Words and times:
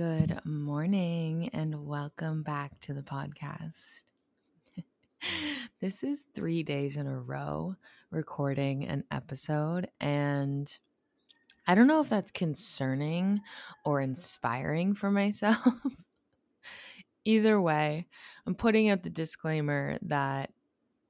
Good 0.00 0.40
morning 0.46 1.50
and 1.52 1.84
welcome 1.84 2.42
back 2.42 2.80
to 2.80 2.94
the 2.94 3.02
podcast. 3.02 4.04
this 5.82 6.02
is 6.02 6.26
three 6.32 6.62
days 6.62 6.96
in 6.96 7.06
a 7.06 7.20
row 7.20 7.74
recording 8.10 8.86
an 8.86 9.04
episode, 9.10 9.90
and 10.00 10.74
I 11.66 11.74
don't 11.74 11.86
know 11.86 12.00
if 12.00 12.08
that's 12.08 12.32
concerning 12.32 13.42
or 13.84 14.00
inspiring 14.00 14.94
for 14.94 15.10
myself. 15.10 15.68
Either 17.26 17.60
way, 17.60 18.06
I'm 18.46 18.54
putting 18.54 18.88
out 18.88 19.02
the 19.02 19.10
disclaimer 19.10 19.98
that 20.00 20.50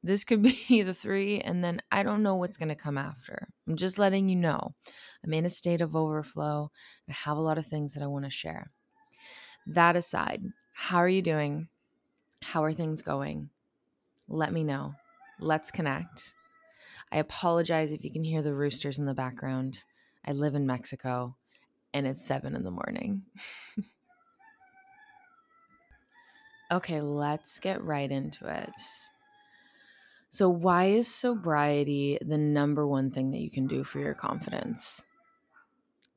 this 0.03 0.25
could 0.25 0.43
be 0.69 0.83
the 0.83 0.95
three, 0.95 1.41
and 1.41 1.63
then 1.63 1.81
I 1.93 2.03
don't 2.03 2.25
know 2.25 2.35
what's 2.35 2.57
going 2.57 2.71
to 2.71 2.75
come 2.75 2.99
after. 2.99 3.51
I'm 3.69 3.77
just 3.77 4.01
letting 4.01 4.29
you 4.29 4.35
know. 4.35 4.75
I'm 5.25 5.33
in 5.33 5.47
a 5.47 5.51
state 5.51 5.81
of 5.81 5.95
overflow. 5.95 6.73
I 7.09 7.13
have 7.13 7.37
a 7.37 7.41
lot 7.41 7.57
of 7.57 7.67
things 7.67 7.95
that 7.95 8.03
I 8.03 8.09
want 8.09 8.25
to 8.25 8.33
share. 8.33 8.73
That 9.67 9.97
aside, 9.97 10.43
how 10.73 10.99
are 10.99 11.09
you 11.09 11.23
doing? 11.23 11.69
How 12.43 12.65
are 12.65 12.73
things 12.73 13.03
going? 13.03 13.51
Let 14.29 14.53
me 14.53 14.65
know. 14.65 14.95
Let's 15.39 15.71
connect. 15.71 16.35
I 17.13 17.19
apologize 17.19 17.93
if 17.93 18.05
you 18.05 18.13
can 18.13 18.25
hear 18.25 18.43
the 18.43 18.55
roosters 18.55 18.99
in 18.99 19.07
the 19.07 19.15
background. 19.15 19.85
I 20.25 20.33
live 20.33 20.55
in 20.55 20.67
Mexico 20.67 21.37
and 21.93 22.07
it's 22.07 22.25
seven 22.25 22.55
in 22.55 22.63
the 22.63 22.71
morning. 22.71 23.23
okay, 26.73 27.01
let's 27.01 27.59
get 27.59 27.83
right 27.83 28.11
into 28.11 28.47
it. 28.47 28.71
So, 30.33 30.49
why 30.49 30.87
is 30.87 31.13
sobriety 31.13 32.17
the 32.21 32.39
number 32.39 32.87
one 32.87 33.11
thing 33.11 33.33
that 33.33 33.41
you 33.41 33.51
can 33.51 33.67
do 33.67 33.83
for 33.83 33.99
your 33.99 34.15
confidence? 34.15 35.05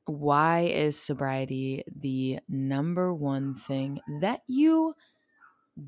Why 0.06 0.62
is 0.62 1.00
sobriety 1.00 1.82
the 1.86 2.40
number 2.48 3.14
one 3.14 3.54
thing 3.54 4.00
that 4.20 4.42
you 4.46 4.94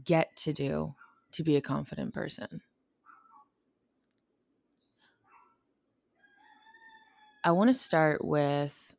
get 0.04 0.36
to 0.36 0.52
do 0.52 0.94
to 1.32 1.42
be 1.42 1.56
a 1.56 1.60
confident 1.60 2.14
person? 2.14 2.62
I 7.44 7.52
want 7.52 7.68
to 7.68 7.74
start 7.74 8.24
with 8.24 8.94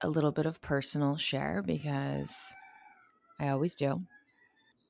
a 0.00 0.08
little 0.08 0.32
bit 0.32 0.46
of 0.46 0.60
personal 0.60 1.16
share 1.16 1.62
because 1.62 2.54
I 3.38 3.48
always 3.48 3.74
do. 3.74 4.02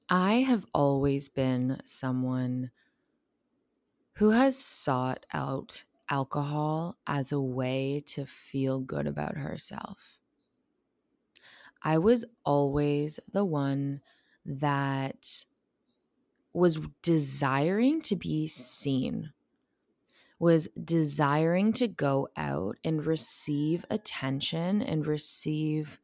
I 0.09 0.43
have 0.43 0.67
always 0.73 1.29
been 1.29 1.81
someone 1.85 2.71
who 4.15 4.31
has 4.31 4.57
sought 4.59 5.27
out 5.33 5.85
alcohol 6.13 6.99
as 7.07 7.33
a 7.33 7.41
way 7.41 8.03
to 8.05 8.27
feel 8.27 8.79
good 8.81 9.07
about 9.07 9.39
herself. 9.39 10.19
I 11.83 11.97
was 11.97 12.27
always 12.45 13.19
the 13.33 13.47
one 13.47 14.03
that 14.45 15.47
was 16.53 16.79
desiring 17.01 18.03
to 18.03 18.15
be 18.15 18.47
seen, 18.47 19.33
was 20.39 20.69
desiring 20.85 21.73
to 21.73 21.89
go 21.89 22.29
out 22.37 22.77
and 22.85 23.07
receive 23.07 23.87
attention 23.89 24.83
and 24.83 25.07
receive 25.07 25.99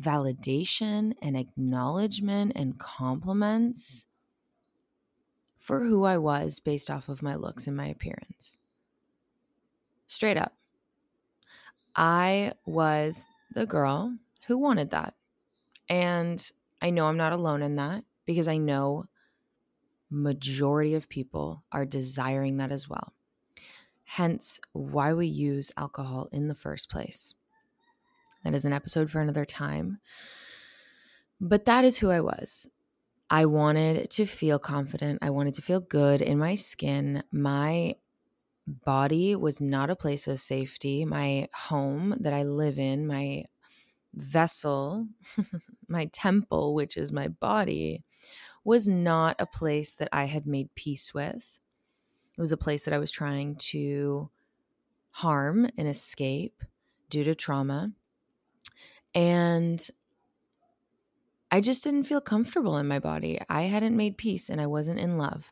validation 0.00 1.12
and 1.20 1.36
acknowledgement 1.36 2.52
and 2.56 2.78
compliments 2.78 4.06
for 5.58 5.84
who 5.84 6.04
I 6.04 6.16
was 6.16 6.60
based 6.60 6.90
off 6.90 7.10
of 7.10 7.22
my 7.22 7.34
looks 7.34 7.66
and 7.66 7.76
my 7.76 7.88
appearance. 7.88 8.56
Straight 10.08 10.36
up. 10.36 10.54
I 11.94 12.52
was 12.66 13.26
the 13.52 13.66
girl 13.66 14.16
who 14.46 14.58
wanted 14.58 14.90
that. 14.90 15.14
And 15.88 16.50
I 16.82 16.90
know 16.90 17.06
I'm 17.06 17.16
not 17.16 17.32
alone 17.32 17.62
in 17.62 17.76
that 17.76 18.04
because 18.26 18.48
I 18.48 18.56
know 18.56 19.06
majority 20.10 20.94
of 20.94 21.08
people 21.08 21.64
are 21.70 21.84
desiring 21.84 22.56
that 22.56 22.72
as 22.72 22.88
well. 22.88 23.12
Hence 24.04 24.60
why 24.72 25.12
we 25.12 25.26
use 25.26 25.70
alcohol 25.76 26.28
in 26.32 26.48
the 26.48 26.54
first 26.54 26.90
place. 26.90 27.34
That 28.44 28.54
is 28.54 28.64
an 28.64 28.72
episode 28.72 29.10
for 29.10 29.20
another 29.20 29.44
time. 29.44 29.98
But 31.40 31.66
that 31.66 31.84
is 31.84 31.98
who 31.98 32.10
I 32.10 32.20
was. 32.20 32.68
I 33.30 33.44
wanted 33.44 34.10
to 34.12 34.24
feel 34.24 34.58
confident. 34.58 35.18
I 35.20 35.30
wanted 35.30 35.54
to 35.54 35.62
feel 35.62 35.80
good 35.80 36.22
in 36.22 36.38
my 36.38 36.54
skin. 36.54 37.22
My 37.30 37.96
body 38.68 39.34
was 39.34 39.60
not 39.60 39.90
a 39.90 39.96
place 39.96 40.28
of 40.28 40.40
safety. 40.40 41.04
My 41.04 41.48
home 41.54 42.14
that 42.20 42.32
I 42.32 42.42
live 42.42 42.78
in, 42.78 43.06
my 43.06 43.44
vessel, 44.14 45.08
my 45.88 46.06
temple, 46.06 46.74
which 46.74 46.96
is 46.96 47.12
my 47.12 47.28
body, 47.28 48.04
was 48.64 48.86
not 48.86 49.36
a 49.38 49.46
place 49.46 49.94
that 49.94 50.08
I 50.12 50.24
had 50.26 50.46
made 50.46 50.74
peace 50.74 51.14
with. 51.14 51.60
It 52.36 52.40
was 52.40 52.52
a 52.52 52.56
place 52.56 52.84
that 52.84 52.94
I 52.94 52.98
was 52.98 53.10
trying 53.10 53.56
to 53.56 54.30
harm 55.10 55.68
and 55.76 55.88
escape 55.88 56.62
due 57.10 57.24
to 57.24 57.34
trauma. 57.34 57.92
And 59.14 59.88
I 61.50 61.60
just 61.60 61.82
didn't 61.82 62.04
feel 62.04 62.20
comfortable 62.20 62.76
in 62.76 62.86
my 62.86 62.98
body. 62.98 63.40
I 63.48 63.62
hadn't 63.62 63.96
made 63.96 64.18
peace 64.18 64.48
and 64.48 64.60
I 64.60 64.66
wasn't 64.66 65.00
in 65.00 65.16
love 65.16 65.50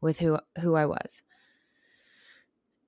with 0.00 0.18
who 0.18 0.38
who 0.60 0.74
I 0.74 0.86
was. 0.86 1.22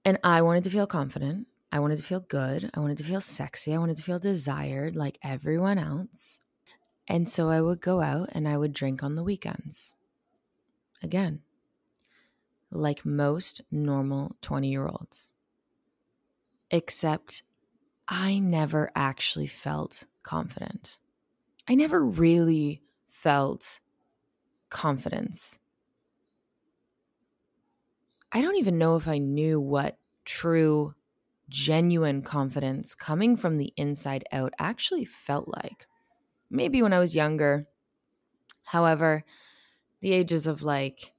And 0.05 0.19
I 0.23 0.43
wanted 0.43 0.65
to 0.65 0.71
feel 0.71 0.87
confident. 0.87 1.47
I 1.73 1.81
wanted 1.81 1.99
to 1.99 2.05
feel 2.05 2.21
good. 2.21 2.71
I 2.75 2.81
wanted 2.81 2.99
to 2.99 3.05
feel 3.05 3.21
sexy. 3.21 3.75
I 3.75 3.79
wanted 3.79 3.97
to 3.97 4.03
feel 4.03 4.19
desired 4.19 4.95
like 4.95 5.19
everyone 5.23 5.79
else. 5.79 6.41
And 7.09 7.29
so 7.29 7.49
I 7.51 7.61
would 7.61 7.81
go 7.81 8.01
out 8.01 8.29
and 8.33 8.47
I 8.47 8.57
would 8.57 8.73
drink 8.73 9.03
on 9.03 9.15
the 9.15 9.25
weekends. 9.25 9.95
Again, 11.03 11.41
like 12.71 13.05
most 13.05 13.61
normal 13.71 14.37
20 14.43 14.69
year 14.69 14.87
olds. 14.87 15.33
Except 16.71 17.43
I 18.09 18.39
never 18.39 18.91
actually 18.95 19.47
felt 19.47 20.05
confident. 20.23 20.99
I 21.69 21.75
never 21.75 22.05
really 22.05 22.83
felt 23.09 23.81
confidence. 24.71 25.59
I 28.35 28.43
don't 28.43 28.57
even 28.57 28.79
know 28.79 28.97
if 28.97 29.07
I 29.07 29.19
knew 29.19 29.61
what 29.61 29.97
true, 30.25 30.95
genuine 31.49 32.21
confidence 32.23 32.93
coming 32.93 33.37
from 33.37 33.59
the 33.59 33.73
inside 33.77 34.25
out 34.33 34.53
actually 34.59 35.05
felt 35.05 35.47
like. 35.47 35.87
Maybe 36.51 36.83
when 36.83 36.93
I 36.93 36.99
was 36.99 37.15
younger. 37.15 37.69
However, 38.65 39.23
the 40.01 40.13
ages 40.13 40.49
of 40.49 40.63
like 40.63 41.13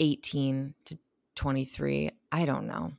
18 0.00 0.74
to 0.84 0.98
23, 1.34 2.10
I 2.30 2.44
don't 2.44 2.66
know. 2.66 2.92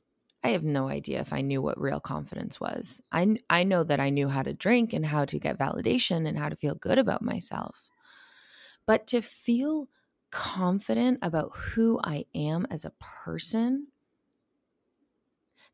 I 0.44 0.50
have 0.50 0.63
no 0.63 0.89
idea 0.89 1.19
if 1.19 1.31
I 1.31 1.41
knew 1.41 1.61
what 1.61 1.79
real 1.79 2.00
confidence 2.00 2.59
was. 2.59 3.00
I, 3.11 3.38
I 3.47 3.63
know 3.63 3.83
that 3.83 4.00
I 4.00 4.09
knew 4.09 4.27
how 4.27 4.41
to 4.41 4.53
drink 4.53 4.91
and 4.91 5.05
how 5.05 5.25
to 5.25 5.38
get 5.38 5.59
validation 5.59 6.27
and 6.27 6.35
how 6.35 6.50
to 6.50 6.55
feel 6.55 6.73
good 6.73 6.97
about 6.97 7.21
myself. 7.21 7.91
But 8.88 9.05
to 9.07 9.21
feel 9.21 9.88
confident 10.31 11.19
about 11.22 11.52
who 11.53 12.00
I 12.03 12.25
am 12.34 12.66
as 12.69 12.86
a 12.86 12.94
person, 13.00 13.88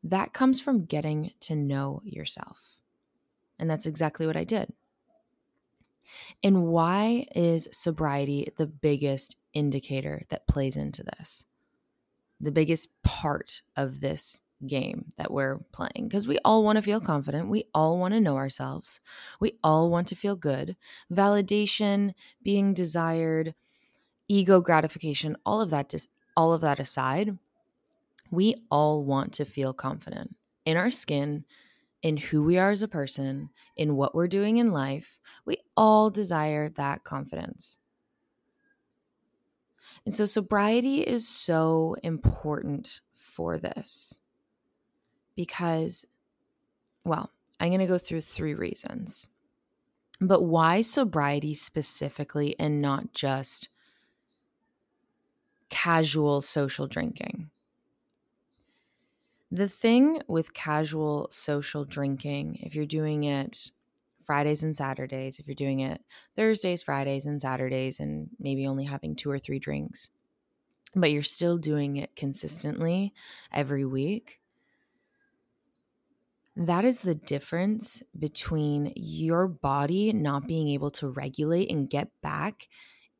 that 0.02 0.32
comes 0.32 0.60
from 0.60 0.84
getting 0.84 1.32
to 1.40 1.56
know 1.56 2.00
yourself. 2.04 2.76
And 3.58 3.68
that's 3.68 3.86
exactly 3.86 4.26
what 4.26 4.36
I 4.36 4.44
did. 4.44 4.72
And 6.42 6.66
why 6.66 7.26
is 7.34 7.68
sobriety 7.72 8.48
the 8.56 8.66
biggest 8.66 9.36
indicator 9.52 10.22
that 10.28 10.46
plays 10.46 10.76
into 10.76 11.02
this? 11.02 11.44
The 12.40 12.52
biggest 12.52 12.88
part 13.02 13.62
of 13.76 14.00
this 14.00 14.40
game 14.66 15.12
that 15.16 15.30
we're 15.30 15.58
playing 15.72 16.08
because 16.08 16.26
we 16.26 16.38
all 16.44 16.64
want 16.64 16.76
to 16.76 16.82
feel 16.82 17.00
confident. 17.00 17.48
We 17.48 17.64
all 17.74 17.98
want 17.98 18.14
to 18.14 18.20
know 18.20 18.36
ourselves. 18.36 19.00
We 19.40 19.58
all 19.62 19.90
want 19.90 20.08
to 20.08 20.16
feel 20.16 20.36
good. 20.36 20.76
Validation, 21.12 22.14
being 22.42 22.74
desired, 22.74 23.54
ego 24.28 24.60
gratification, 24.60 25.36
all 25.44 25.60
of 25.60 25.70
that 25.70 25.88
just 25.88 26.10
all 26.36 26.52
of 26.52 26.60
that 26.60 26.78
aside, 26.78 27.36
we 28.30 28.54
all 28.70 29.04
want 29.04 29.32
to 29.32 29.44
feel 29.44 29.72
confident 29.72 30.36
in 30.64 30.76
our 30.76 30.90
skin, 30.90 31.44
in 32.02 32.16
who 32.16 32.44
we 32.44 32.58
are 32.58 32.70
as 32.70 32.82
a 32.82 32.88
person, 32.88 33.50
in 33.76 33.96
what 33.96 34.14
we're 34.14 34.28
doing 34.28 34.58
in 34.58 34.70
life. 34.70 35.18
We 35.44 35.56
all 35.76 36.10
desire 36.10 36.68
that 36.68 37.02
confidence. 37.02 37.78
And 40.04 40.14
so 40.14 40.26
sobriety 40.26 41.00
is 41.00 41.26
so 41.26 41.96
important 42.02 43.00
for 43.14 43.58
this 43.58 44.20
because, 45.34 46.04
well, 47.04 47.32
I'm 47.58 47.70
going 47.70 47.80
to 47.80 47.86
go 47.86 47.98
through 47.98 48.20
three 48.20 48.54
reasons. 48.54 49.28
But 50.20 50.42
why 50.42 50.82
sobriety 50.82 51.54
specifically 51.54 52.54
and 52.58 52.80
not 52.80 53.12
just 53.12 53.68
casual 55.68 56.40
social 56.40 56.86
drinking? 56.86 57.50
The 59.50 59.68
thing 59.68 60.20
with 60.28 60.52
casual 60.52 61.28
social 61.30 61.84
drinking, 61.84 62.58
if 62.60 62.74
you're 62.74 62.86
doing 62.86 63.24
it 63.24 63.70
Fridays 64.24 64.62
and 64.62 64.76
Saturdays, 64.76 65.38
if 65.38 65.46
you're 65.46 65.54
doing 65.54 65.80
it 65.80 66.02
Thursdays, 66.36 66.82
Fridays, 66.82 67.24
and 67.24 67.40
Saturdays, 67.40 67.98
and 67.98 68.28
maybe 68.38 68.66
only 68.66 68.84
having 68.84 69.16
two 69.16 69.30
or 69.30 69.38
three 69.38 69.58
drinks, 69.58 70.10
but 70.94 71.10
you're 71.10 71.22
still 71.22 71.56
doing 71.56 71.96
it 71.96 72.14
consistently 72.14 73.14
every 73.52 73.86
week, 73.86 74.40
that 76.56 76.84
is 76.84 77.00
the 77.00 77.14
difference 77.14 78.02
between 78.18 78.92
your 78.96 79.46
body 79.48 80.12
not 80.12 80.46
being 80.46 80.68
able 80.68 80.90
to 80.90 81.08
regulate 81.08 81.70
and 81.70 81.88
get 81.88 82.10
back 82.20 82.68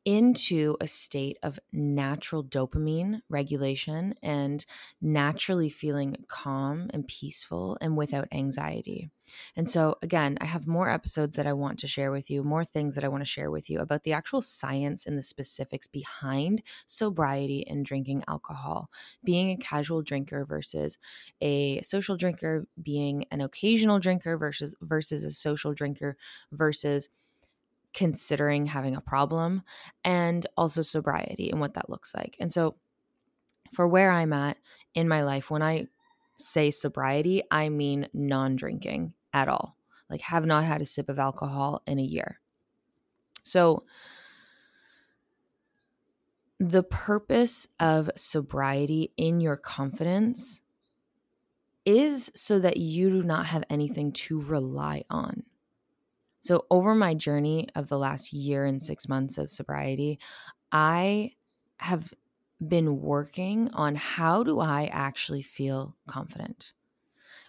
into 0.05 0.77
a 0.81 0.87
state 0.87 1.37
of 1.43 1.59
natural 1.71 2.43
dopamine 2.43 3.21
regulation 3.29 4.15
and 4.23 4.65
naturally 5.01 5.69
feeling 5.69 6.15
calm 6.27 6.89
and 6.93 7.07
peaceful 7.07 7.77
and 7.81 7.97
without 7.97 8.27
anxiety. 8.31 9.11
And 9.55 9.69
so, 9.69 9.97
again, 10.01 10.37
I 10.41 10.45
have 10.45 10.65
more 10.67 10.89
episodes 10.89 11.35
that 11.35 11.45
I 11.45 11.53
want 11.53 11.79
to 11.79 11.87
share 11.87 12.11
with 12.11 12.29
you, 12.31 12.43
more 12.43 12.65
things 12.65 12.95
that 12.95 13.03
I 13.03 13.07
want 13.07 13.21
to 13.21 13.29
share 13.29 13.51
with 13.51 13.69
you 13.69 13.79
about 13.79 14.03
the 14.03 14.13
actual 14.13 14.41
science 14.41 15.05
and 15.05 15.17
the 15.17 15.23
specifics 15.23 15.87
behind 15.87 16.63
sobriety 16.87 17.65
and 17.67 17.85
drinking 17.85 18.23
alcohol, 18.27 18.89
being 19.23 19.51
a 19.51 19.57
casual 19.57 20.01
drinker 20.01 20.45
versus 20.45 20.97
a 21.41 21.81
social 21.81 22.17
drinker, 22.17 22.67
being 22.81 23.25
an 23.31 23.41
occasional 23.41 23.99
drinker 23.99 24.37
versus 24.37 24.75
versus 24.81 25.23
a 25.23 25.31
social 25.31 25.73
drinker 25.73 26.17
versus 26.51 27.09
considering 27.93 28.67
having 28.67 28.95
a 28.95 29.01
problem 29.01 29.63
and 30.03 30.45
also 30.55 30.81
sobriety 30.81 31.49
and 31.49 31.59
what 31.59 31.73
that 31.73 31.89
looks 31.89 32.13
like. 32.13 32.37
And 32.39 32.51
so, 32.51 32.75
for 33.73 33.87
where 33.87 34.11
I'm 34.11 34.33
at 34.33 34.57
in 34.95 35.07
my 35.07 35.23
life, 35.23 35.51
when 35.51 35.61
I 35.61 35.87
say 36.37 36.71
sobriety, 36.71 37.43
I 37.51 37.69
mean 37.69 38.07
non 38.13 38.55
drinking 38.55 39.13
at 39.33 39.47
all. 39.47 39.77
Like, 40.09 40.21
have 40.21 40.45
not 40.45 40.65
had 40.65 40.81
a 40.81 40.85
sip 40.85 41.09
of 41.09 41.19
alcohol 41.19 41.83
in 41.85 41.99
a 41.99 42.03
year. 42.03 42.39
So, 43.43 43.83
the 46.59 46.83
purpose 46.83 47.67
of 47.79 48.09
sobriety 48.15 49.13
in 49.17 49.39
your 49.39 49.55
confidence 49.55 50.61
is 51.85 52.31
so 52.35 52.59
that 52.59 52.77
you 52.77 53.09
do 53.09 53.23
not 53.23 53.45
have 53.47 53.63
anything 53.69 54.11
to 54.11 54.41
rely 54.41 55.03
on. 55.09 55.43
So, 56.41 56.65
over 56.71 56.95
my 56.95 57.13
journey 57.13 57.67
of 57.75 57.89
the 57.89 57.97
last 57.97 58.31
year 58.31 58.65
and 58.65 58.81
six 58.81 59.07
months 59.07 59.37
of 59.37 59.49
sobriety, 59.49 60.19
I 60.71 61.33
have 61.77 62.13
been 62.65 63.01
working 63.01 63.69
on 63.73 63.95
how 63.95 64.43
do 64.43 64.59
I 64.59 64.89
actually 64.91 65.41
feel 65.41 65.95
confident 66.07 66.73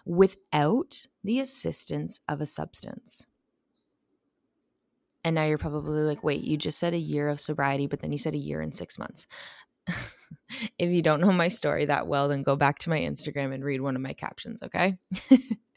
without 0.05 1.05
the 1.23 1.39
assistance 1.39 2.21
of 2.27 2.41
a 2.41 2.45
substance. 2.45 3.27
And 5.23 5.35
now 5.35 5.45
you're 5.45 5.57
probably 5.57 6.01
like, 6.01 6.23
wait, 6.23 6.41
you 6.41 6.57
just 6.57 6.79
said 6.79 6.93
a 6.93 6.99
year 6.99 7.29
of 7.29 7.39
sobriety, 7.39 7.87
but 7.87 7.99
then 7.99 8.11
you 8.11 8.17
said 8.17 8.33
a 8.33 8.39
year 8.39 8.61
and 8.61 8.73
six 8.73 8.97
months. 8.97 9.27
if 10.79 10.89
you 10.89 11.01
don't 11.01 11.21
know 11.21 11.31
my 11.31 11.47
story 11.47 11.85
that 11.85 12.07
well, 12.07 12.27
then 12.27 12.41
go 12.41 12.55
back 12.55 12.79
to 12.79 12.89
my 12.89 12.99
Instagram 12.99 13.53
and 13.53 13.63
read 13.63 13.81
one 13.81 13.95
of 13.95 14.01
my 14.01 14.13
captions, 14.13 14.63
okay? 14.63 14.97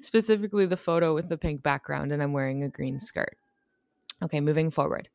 specifically 0.00 0.66
the 0.66 0.76
photo 0.76 1.14
with 1.14 1.28
the 1.28 1.38
pink 1.38 1.62
background, 1.62 2.12
and 2.12 2.22
I'm 2.22 2.32
wearing 2.32 2.62
a 2.62 2.68
green 2.68 3.00
skirt. 3.00 3.36
Okay, 4.22 4.40
moving 4.40 4.70
forward. 4.70 5.08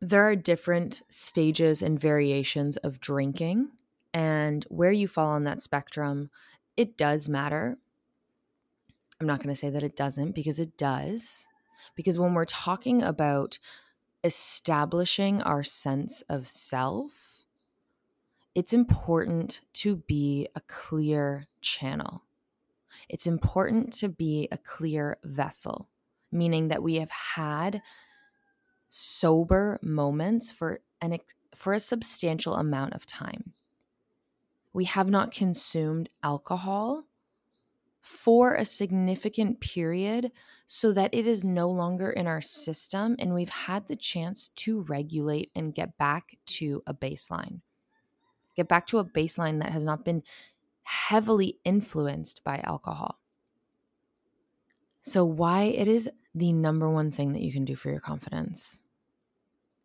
There 0.00 0.22
are 0.22 0.36
different 0.36 1.02
stages 1.08 1.82
and 1.82 1.98
variations 1.98 2.76
of 2.78 3.00
drinking, 3.00 3.70
and 4.12 4.64
where 4.68 4.92
you 4.92 5.08
fall 5.08 5.30
on 5.30 5.44
that 5.44 5.60
spectrum, 5.60 6.30
it 6.76 6.96
does 6.96 7.28
matter. 7.28 7.78
I'm 9.20 9.26
not 9.26 9.38
going 9.42 9.54
to 9.54 9.58
say 9.58 9.70
that 9.70 9.82
it 9.82 9.96
doesn't 9.96 10.32
because 10.32 10.58
it 10.58 10.76
does. 10.76 11.46
Because 11.94 12.18
when 12.18 12.34
we're 12.34 12.44
talking 12.44 13.02
about 13.02 13.58
establishing 14.22 15.40
our 15.42 15.62
sense 15.62 16.22
of 16.22 16.46
self, 16.46 17.35
it's 18.56 18.72
important 18.72 19.60
to 19.74 19.96
be 19.96 20.48
a 20.54 20.62
clear 20.62 21.46
channel. 21.60 22.22
It's 23.06 23.26
important 23.26 23.92
to 23.98 24.08
be 24.08 24.48
a 24.50 24.56
clear 24.56 25.18
vessel, 25.22 25.90
meaning 26.32 26.68
that 26.68 26.82
we 26.82 26.94
have 26.94 27.10
had 27.10 27.82
sober 28.88 29.78
moments 29.82 30.50
for 30.50 30.80
an 31.02 31.18
for 31.54 31.74
a 31.74 31.80
substantial 31.80 32.54
amount 32.54 32.94
of 32.94 33.04
time. 33.04 33.52
We 34.72 34.86
have 34.86 35.10
not 35.10 35.32
consumed 35.32 36.08
alcohol 36.22 37.04
for 38.00 38.54
a 38.54 38.64
significant 38.64 39.60
period 39.60 40.32
so 40.64 40.92
that 40.92 41.12
it 41.12 41.26
is 41.26 41.44
no 41.44 41.68
longer 41.68 42.08
in 42.08 42.26
our 42.26 42.40
system 42.40 43.16
and 43.18 43.34
we've 43.34 43.50
had 43.50 43.86
the 43.86 43.96
chance 43.96 44.48
to 44.56 44.80
regulate 44.82 45.50
and 45.54 45.74
get 45.74 45.98
back 45.98 46.38
to 46.46 46.82
a 46.86 46.94
baseline 46.94 47.60
get 48.56 48.68
back 48.68 48.86
to 48.88 48.98
a 48.98 49.04
baseline 49.04 49.60
that 49.60 49.72
has 49.72 49.84
not 49.84 50.04
been 50.04 50.22
heavily 50.82 51.58
influenced 51.64 52.42
by 52.44 52.60
alcohol. 52.64 53.18
So, 55.02 55.24
why 55.24 55.64
it 55.64 55.86
is 55.86 56.10
the 56.34 56.52
number 56.52 56.90
one 56.90 57.12
thing 57.12 57.32
that 57.32 57.42
you 57.42 57.52
can 57.52 57.64
do 57.64 57.76
for 57.76 57.90
your 57.90 58.00
confidence? 58.00 58.80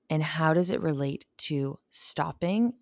And 0.10 0.24
how 0.24 0.54
does 0.54 0.70
it 0.70 0.82
relate 0.82 1.26
to 1.38 1.80
stopping 1.90 2.74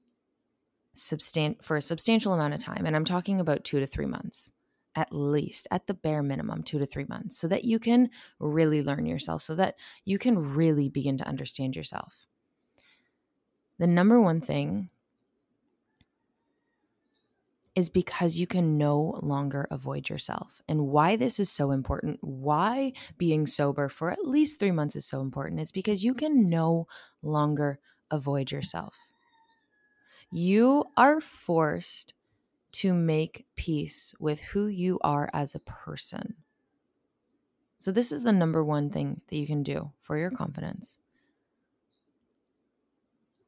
substan- 0.95 1.61
for 1.61 1.77
a 1.77 1.81
substantial 1.81 2.33
amount 2.33 2.53
of 2.53 2.63
time? 2.63 2.85
And 2.85 2.95
I'm 2.95 3.05
talking 3.05 3.39
about 3.39 3.63
two 3.63 3.79
to 3.79 3.85
three 3.85 4.05
months, 4.05 4.51
at 4.95 5.11
least, 5.11 5.67
at 5.69 5.87
the 5.87 5.93
bare 5.93 6.23
minimum, 6.23 6.63
two 6.63 6.79
to 6.79 6.85
three 6.85 7.05
months, 7.05 7.37
so 7.37 7.47
that 7.47 7.65
you 7.65 7.77
can 7.77 8.09
really 8.39 8.81
learn 8.81 9.05
yourself, 9.05 9.41
so 9.41 9.53
that 9.55 9.75
you 10.05 10.17
can 10.17 10.55
really 10.55 10.89
begin 10.89 11.17
to 11.17 11.27
understand 11.27 11.75
yourself. 11.75 12.25
The 13.77 13.87
number 13.87 14.19
one 14.19 14.41
thing 14.41 14.89
is 17.79 17.89
because 17.89 18.37
you 18.37 18.45
can 18.45 18.77
no 18.77 19.17
longer 19.23 19.65
avoid 19.71 20.09
yourself. 20.09 20.61
And 20.67 20.87
why 20.87 21.15
this 21.15 21.39
is 21.39 21.49
so 21.49 21.71
important, 21.71 22.19
why 22.21 22.91
being 23.17 23.47
sober 23.47 23.87
for 23.87 24.11
at 24.11 24.27
least 24.27 24.59
three 24.59 24.71
months 24.71 24.97
is 24.97 25.05
so 25.05 25.21
important, 25.21 25.61
is 25.61 25.71
because 25.71 26.03
you 26.03 26.13
can 26.13 26.49
no 26.49 26.87
longer 27.21 27.79
avoid 28.11 28.51
yourself. 28.51 28.95
You 30.29 30.85
are 30.97 31.21
forced 31.21 32.13
to 32.73 32.93
make 32.93 33.45
peace 33.55 34.13
with 34.19 34.41
who 34.41 34.67
you 34.67 34.99
are 35.01 35.29
as 35.33 35.55
a 35.55 35.59
person. 35.59 36.35
So, 37.77 37.93
this 37.93 38.11
is 38.11 38.23
the 38.23 38.33
number 38.33 38.61
one 38.61 38.89
thing 38.89 39.21
that 39.29 39.37
you 39.37 39.47
can 39.47 39.63
do 39.63 39.91
for 40.01 40.17
your 40.17 40.29
confidence 40.29 40.99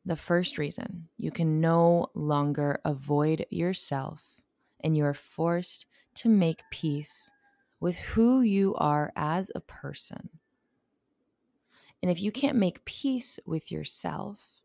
the 0.05 0.15
first 0.15 0.57
reason 0.57 1.07
you 1.17 1.31
can 1.31 1.61
no 1.61 2.07
longer 2.13 2.79
avoid 2.83 3.45
yourself 3.49 4.41
and 4.83 4.97
you 4.97 5.05
are 5.05 5.13
forced 5.13 5.85
to 6.15 6.29
make 6.29 6.63
peace 6.71 7.31
with 7.79 7.95
who 7.95 8.41
you 8.41 8.75
are 8.75 9.11
as 9.15 9.51
a 9.53 9.59
person. 9.59 10.29
And 12.01 12.09
if 12.09 12.21
you 12.21 12.31
can't 12.31 12.57
make 12.57 12.83
peace 12.85 13.39
with 13.45 13.71
yourself, 13.71 14.61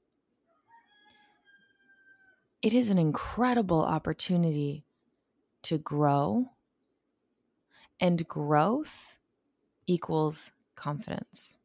it 2.62 2.73
is 2.73 2.90
an 2.90 2.99
incredible 2.99 3.83
opportunity 3.83 4.85
to 5.62 5.78
grow, 5.78 6.52
and 8.00 8.26
growth 8.26 9.19
equals 9.87 10.52
confidence 10.75 11.59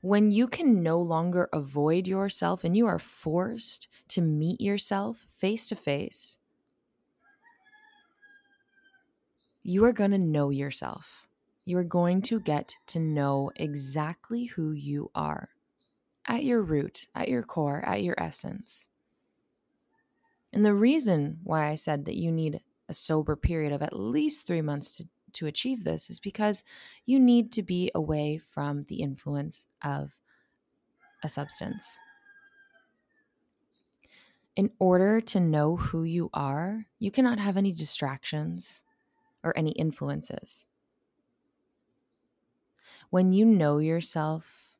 when 0.00 0.30
you 0.30 0.48
can 0.48 0.82
no 0.82 1.00
longer 1.00 1.48
avoid 1.52 2.06
yourself 2.06 2.64
and 2.64 2.76
you 2.76 2.86
are 2.86 2.98
forced 2.98 3.88
to 4.08 4.20
meet 4.20 4.60
yourself 4.60 5.26
face 5.36 5.68
to 5.68 5.76
face, 5.76 6.38
you 9.62 9.84
are 9.84 9.92
going 9.92 10.12
to 10.12 10.18
know 10.18 10.50
yourself. 10.50 11.26
You 11.64 11.76
are 11.76 11.84
going 11.84 12.22
to 12.22 12.40
get 12.40 12.76
to 12.86 12.98
know 12.98 13.50
exactly 13.56 14.46
who 14.46 14.72
you 14.72 15.10
are 15.14 15.50
at 16.26 16.44
your 16.44 16.62
root, 16.62 17.06
at 17.14 17.28
your 17.28 17.42
core, 17.42 17.84
at 17.84 18.02
your 18.02 18.14
essence. 18.16 18.88
And 20.52 20.64
the 20.64 20.74
reason 20.74 21.40
why 21.42 21.68
I 21.68 21.74
said 21.74 22.04
that 22.06 22.16
you 22.16 22.32
need 22.32 22.60
a 22.88 22.94
sober 22.94 23.36
period 23.36 23.72
of 23.72 23.82
at 23.82 23.98
least 23.98 24.46
three 24.46 24.62
months 24.62 24.92
to 24.96 25.08
to 25.34 25.46
achieve 25.46 25.84
this 25.84 26.10
is 26.10 26.20
because 26.20 26.64
you 27.06 27.18
need 27.20 27.52
to 27.52 27.62
be 27.62 27.90
away 27.94 28.38
from 28.38 28.82
the 28.82 28.96
influence 28.96 29.66
of 29.82 30.18
a 31.22 31.28
substance. 31.28 31.98
In 34.56 34.72
order 34.80 35.20
to 35.20 35.40
know 35.40 35.76
who 35.76 36.02
you 36.02 36.30
are, 36.34 36.86
you 36.98 37.10
cannot 37.10 37.38
have 37.38 37.56
any 37.56 37.72
distractions 37.72 38.82
or 39.44 39.56
any 39.56 39.70
influences. 39.72 40.66
When 43.10 43.32
you 43.32 43.46
know 43.46 43.78
yourself 43.78 44.76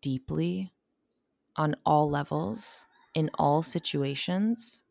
deeply 0.00 0.72
on 1.56 1.76
all 1.84 2.08
levels, 2.08 2.86
in 3.14 3.30
all 3.38 3.62
situations, 3.62 4.84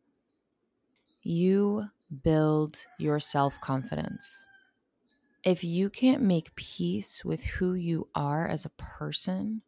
you 1.24 1.90
build 2.24 2.78
your 3.00 3.20
self 3.20 3.60
confidence. 3.62 4.46
If 5.44 5.64
you 5.64 5.90
can't 5.90 6.22
make 6.22 6.56
peace 6.56 7.26
with 7.26 7.44
who 7.44 7.74
you 7.74 8.08
are 8.14 8.48
as 8.48 8.66
a 8.66 8.70
person, 8.78 9.64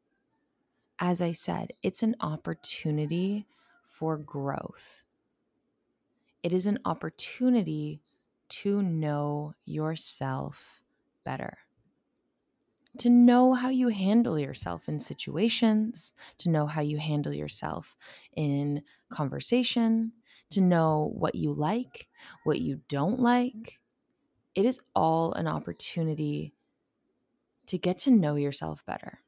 as 1.00 1.22
I 1.22 1.32
said, 1.32 1.74
it's 1.82 2.04
an 2.04 2.16
opportunity 2.20 3.48
for 3.88 4.18
growth. 4.18 5.02
It 6.44 6.54
is 6.54 6.66
an 6.66 6.80
opportunity 6.86 8.02
to 8.50 8.82
know 8.82 9.56
yourself 9.66 10.84
better 11.24 11.58
to 13.00 13.10
know 13.10 13.54
how 13.54 13.70
you 13.70 13.88
handle 13.88 14.38
yourself 14.38 14.88
in 14.88 15.00
situations, 15.00 16.14
to 16.38 16.50
know 16.50 16.68
how 16.68 16.82
you 16.82 16.98
handle 16.98 17.34
yourself 17.34 17.98
in 18.36 18.84
conversation, 19.10 20.12
to 20.52 20.62
know 20.62 21.12
what 21.16 21.36
you 21.36 21.54
like, 21.54 22.08
what 22.44 22.60
you 22.60 22.82
don't 22.88 23.20
like. 23.20 23.80
It 24.56 24.66
is 24.66 24.80
all 24.96 25.34
an 25.34 25.48
opportunity 25.48 26.54
to 27.68 27.78
get 27.78 27.98
to 28.00 28.12
know 28.12 28.36
yourself 28.36 28.86
better. 28.86 29.20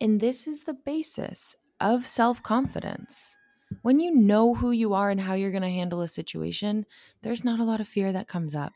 And 0.00 0.20
this 0.20 0.46
is 0.46 0.64
the 0.64 0.74
basis 0.74 1.56
of 1.80 2.04
self 2.04 2.42
confidence. 2.42 3.36
When 3.82 3.98
you 3.98 4.14
know 4.14 4.54
who 4.54 4.70
you 4.70 4.94
are 4.94 5.10
and 5.10 5.20
how 5.20 5.34
you're 5.34 5.50
going 5.50 5.62
to 5.62 5.68
handle 5.68 6.00
a 6.00 6.08
situation, 6.08 6.86
there's 7.22 7.44
not 7.44 7.58
a 7.58 7.64
lot 7.64 7.80
of 7.80 7.88
fear 7.88 8.12
that 8.12 8.28
comes 8.28 8.54
up. 8.54 8.72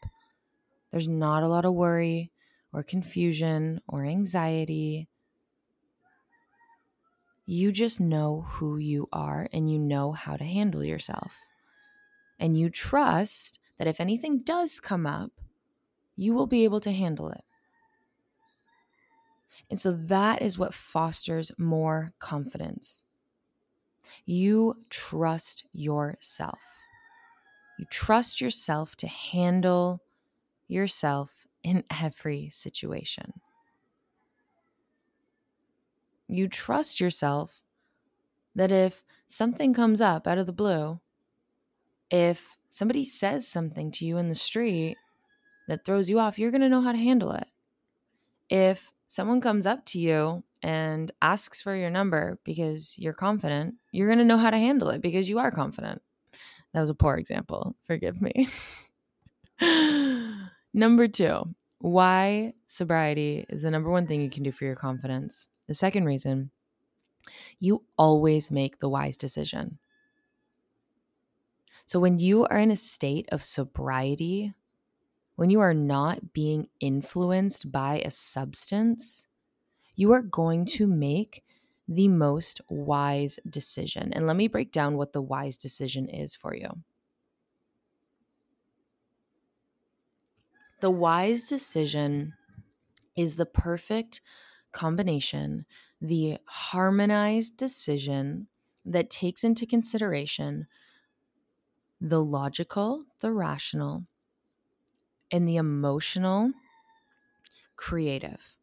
There's 0.90 1.08
not 1.08 1.42
a 1.42 1.48
lot 1.48 1.64
of 1.64 1.74
worry 1.74 2.32
or 2.72 2.82
confusion 2.82 3.80
or 3.86 4.04
anxiety. 4.04 5.08
You 7.46 7.72
just 7.72 8.00
know 8.00 8.46
who 8.48 8.78
you 8.78 9.08
are 9.12 9.48
and 9.52 9.70
you 9.70 9.78
know 9.78 10.12
how 10.12 10.36
to 10.36 10.44
handle 10.44 10.84
yourself. 10.84 11.38
And 12.40 12.58
you 12.58 12.70
trust 12.70 13.60
that 13.78 13.86
if 13.86 14.00
anything 14.00 14.38
does 14.38 14.80
come 14.80 15.06
up, 15.06 15.30
you 16.16 16.34
will 16.34 16.46
be 16.46 16.64
able 16.64 16.80
to 16.80 16.90
handle 16.90 17.28
it. 17.30 17.44
And 19.68 19.78
so 19.78 19.92
that 19.92 20.42
is 20.42 20.58
what 20.58 20.74
fosters 20.74 21.52
more 21.58 22.12
confidence. 22.18 23.04
You 24.24 24.82
trust 24.88 25.64
yourself. 25.72 26.58
You 27.78 27.86
trust 27.90 28.40
yourself 28.40 28.96
to 28.96 29.06
handle 29.06 30.02
yourself 30.66 31.46
in 31.62 31.84
every 31.90 32.48
situation. 32.50 33.34
You 36.28 36.48
trust 36.48 37.00
yourself 37.00 37.62
that 38.54 38.72
if 38.72 39.02
something 39.26 39.74
comes 39.74 40.00
up 40.00 40.26
out 40.26 40.38
of 40.38 40.46
the 40.46 40.52
blue, 40.52 41.00
if 42.10 42.56
somebody 42.68 43.04
says 43.04 43.46
something 43.46 43.90
to 43.92 44.06
you 44.06 44.18
in 44.18 44.28
the 44.28 44.34
street 44.34 44.96
that 45.68 45.84
throws 45.84 46.10
you 46.10 46.18
off, 46.18 46.38
you're 46.38 46.50
going 46.50 46.60
to 46.60 46.68
know 46.68 46.82
how 46.82 46.92
to 46.92 46.98
handle 46.98 47.32
it. 47.32 47.46
If 48.48 48.92
someone 49.06 49.40
comes 49.40 49.66
up 49.66 49.84
to 49.86 50.00
you 50.00 50.42
and 50.62 51.10
asks 51.22 51.62
for 51.62 51.74
your 51.74 51.90
number 51.90 52.38
because 52.44 52.98
you're 52.98 53.12
confident, 53.12 53.74
you're 53.92 54.08
going 54.08 54.18
to 54.18 54.24
know 54.24 54.38
how 54.38 54.50
to 54.50 54.58
handle 54.58 54.90
it 54.90 55.00
because 55.00 55.28
you 55.28 55.38
are 55.38 55.50
confident. 55.50 56.02
That 56.72 56.80
was 56.80 56.90
a 56.90 56.94
poor 56.94 57.16
example. 57.16 57.76
Forgive 57.86 58.20
me. 58.20 58.48
Number 60.72 61.08
two, 61.08 61.54
why 61.78 62.54
sobriety 62.66 63.44
is 63.48 63.62
the 63.62 63.70
number 63.70 63.90
one 63.90 64.06
thing 64.06 64.20
you 64.20 64.30
can 64.30 64.42
do 64.42 64.52
for 64.52 64.64
your 64.64 64.76
confidence. 64.76 65.48
The 65.66 65.74
second 65.74 66.04
reason, 66.04 66.50
you 67.58 67.84
always 67.98 68.50
make 68.50 68.78
the 68.78 68.88
wise 68.88 69.16
decision. 69.16 69.78
So 71.90 71.98
when 71.98 72.20
you 72.20 72.44
are 72.44 72.58
in 72.60 72.70
a 72.70 72.76
state 72.76 73.28
of 73.32 73.42
sobriety, 73.42 74.54
when 75.34 75.50
you 75.50 75.58
are 75.58 75.74
not 75.74 76.32
being 76.32 76.68
influenced 76.78 77.72
by 77.72 77.98
a 77.98 78.12
substance, 78.12 79.26
you 79.96 80.12
are 80.12 80.22
going 80.22 80.66
to 80.66 80.86
make 80.86 81.42
the 81.88 82.06
most 82.06 82.60
wise 82.68 83.40
decision. 83.44 84.12
And 84.12 84.28
let 84.28 84.36
me 84.36 84.46
break 84.46 84.70
down 84.70 84.96
what 84.96 85.12
the 85.12 85.20
wise 85.20 85.56
decision 85.56 86.08
is 86.08 86.36
for 86.36 86.54
you. 86.54 86.68
The 90.82 90.92
wise 90.92 91.48
decision 91.48 92.34
is 93.16 93.34
the 93.34 93.46
perfect 93.46 94.20
combination, 94.70 95.66
the 96.00 96.38
harmonized 96.46 97.56
decision 97.56 98.46
that 98.84 99.10
takes 99.10 99.42
into 99.42 99.66
consideration 99.66 100.68
the 102.00 102.22
logical, 102.22 103.04
the 103.20 103.32
rational, 103.32 104.04
and 105.30 105.48
the 105.48 105.56
emotional, 105.56 106.52
creative. 107.76 108.56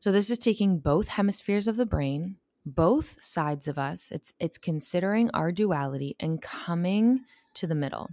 So 0.00 0.12
this 0.12 0.30
is 0.30 0.38
taking 0.38 0.78
both 0.78 1.08
hemispheres 1.08 1.66
of 1.66 1.76
the 1.76 1.86
brain, 1.86 2.36
both 2.64 3.22
sides 3.22 3.66
of 3.66 3.78
us. 3.78 4.10
It's 4.10 4.32
it's 4.38 4.58
considering 4.58 5.30
our 5.32 5.50
duality 5.50 6.16
and 6.20 6.40
coming 6.42 7.20
to 7.54 7.66
the 7.66 7.74
middle. 7.74 8.10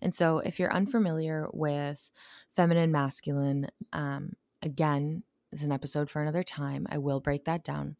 And 0.00 0.14
so, 0.14 0.38
if 0.38 0.58
you're 0.58 0.72
unfamiliar 0.72 1.48
with 1.52 2.10
feminine, 2.54 2.90
masculine, 2.90 3.68
um, 3.92 4.32
again, 4.62 5.22
is 5.52 5.62
an 5.62 5.72
episode 5.72 6.10
for 6.10 6.22
another 6.22 6.42
time. 6.42 6.86
I 6.90 6.98
will 6.98 7.20
break 7.20 7.44
that 7.44 7.64
down. 7.64 7.96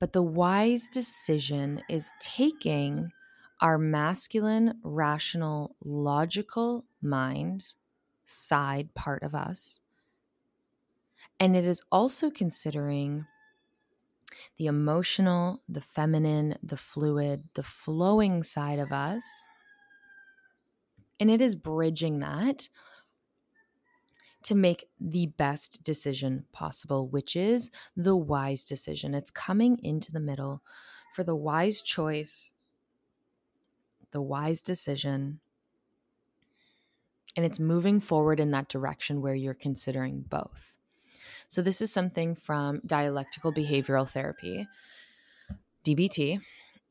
But 0.00 0.12
the 0.12 0.22
wise 0.22 0.88
decision 0.88 1.82
is 1.88 2.12
taking 2.20 3.10
our 3.60 3.78
masculine, 3.78 4.80
rational, 4.82 5.76
logical 5.84 6.86
mind 7.02 7.74
side 8.24 8.94
part 8.94 9.22
of 9.22 9.34
us. 9.34 9.80
And 11.40 11.56
it 11.56 11.64
is 11.64 11.82
also 11.90 12.30
considering 12.30 13.26
the 14.56 14.66
emotional, 14.66 15.62
the 15.68 15.80
feminine, 15.80 16.56
the 16.62 16.76
fluid, 16.76 17.48
the 17.54 17.62
flowing 17.62 18.42
side 18.42 18.78
of 18.78 18.92
us 18.92 19.46
and 21.20 21.30
it 21.30 21.40
is 21.40 21.54
bridging 21.54 22.20
that 22.20 22.68
to 24.44 24.54
make 24.54 24.88
the 25.00 25.26
best 25.26 25.82
decision 25.82 26.46
possible, 26.52 27.08
which 27.08 27.34
is 27.34 27.70
the 27.96 28.16
wise 28.16 28.64
decision. 28.64 29.14
It's 29.14 29.30
coming 29.30 29.78
into 29.82 30.12
the 30.12 30.20
middle 30.20 30.62
for 31.12 31.24
the 31.24 31.34
wise 31.34 31.82
choice, 31.82 32.52
the 34.10 34.22
wise 34.22 34.62
decision, 34.62 35.40
and 37.36 37.44
it's 37.44 37.60
moving 37.60 38.00
forward 38.00 38.40
in 38.40 38.50
that 38.52 38.68
direction 38.68 39.20
where 39.20 39.34
you're 39.34 39.54
considering 39.54 40.24
both. 40.28 40.76
So, 41.46 41.62
this 41.62 41.80
is 41.80 41.92
something 41.92 42.34
from 42.34 42.80
dialectical 42.84 43.52
behavioral 43.52 44.08
therapy, 44.08 44.66
DBT, 45.84 46.40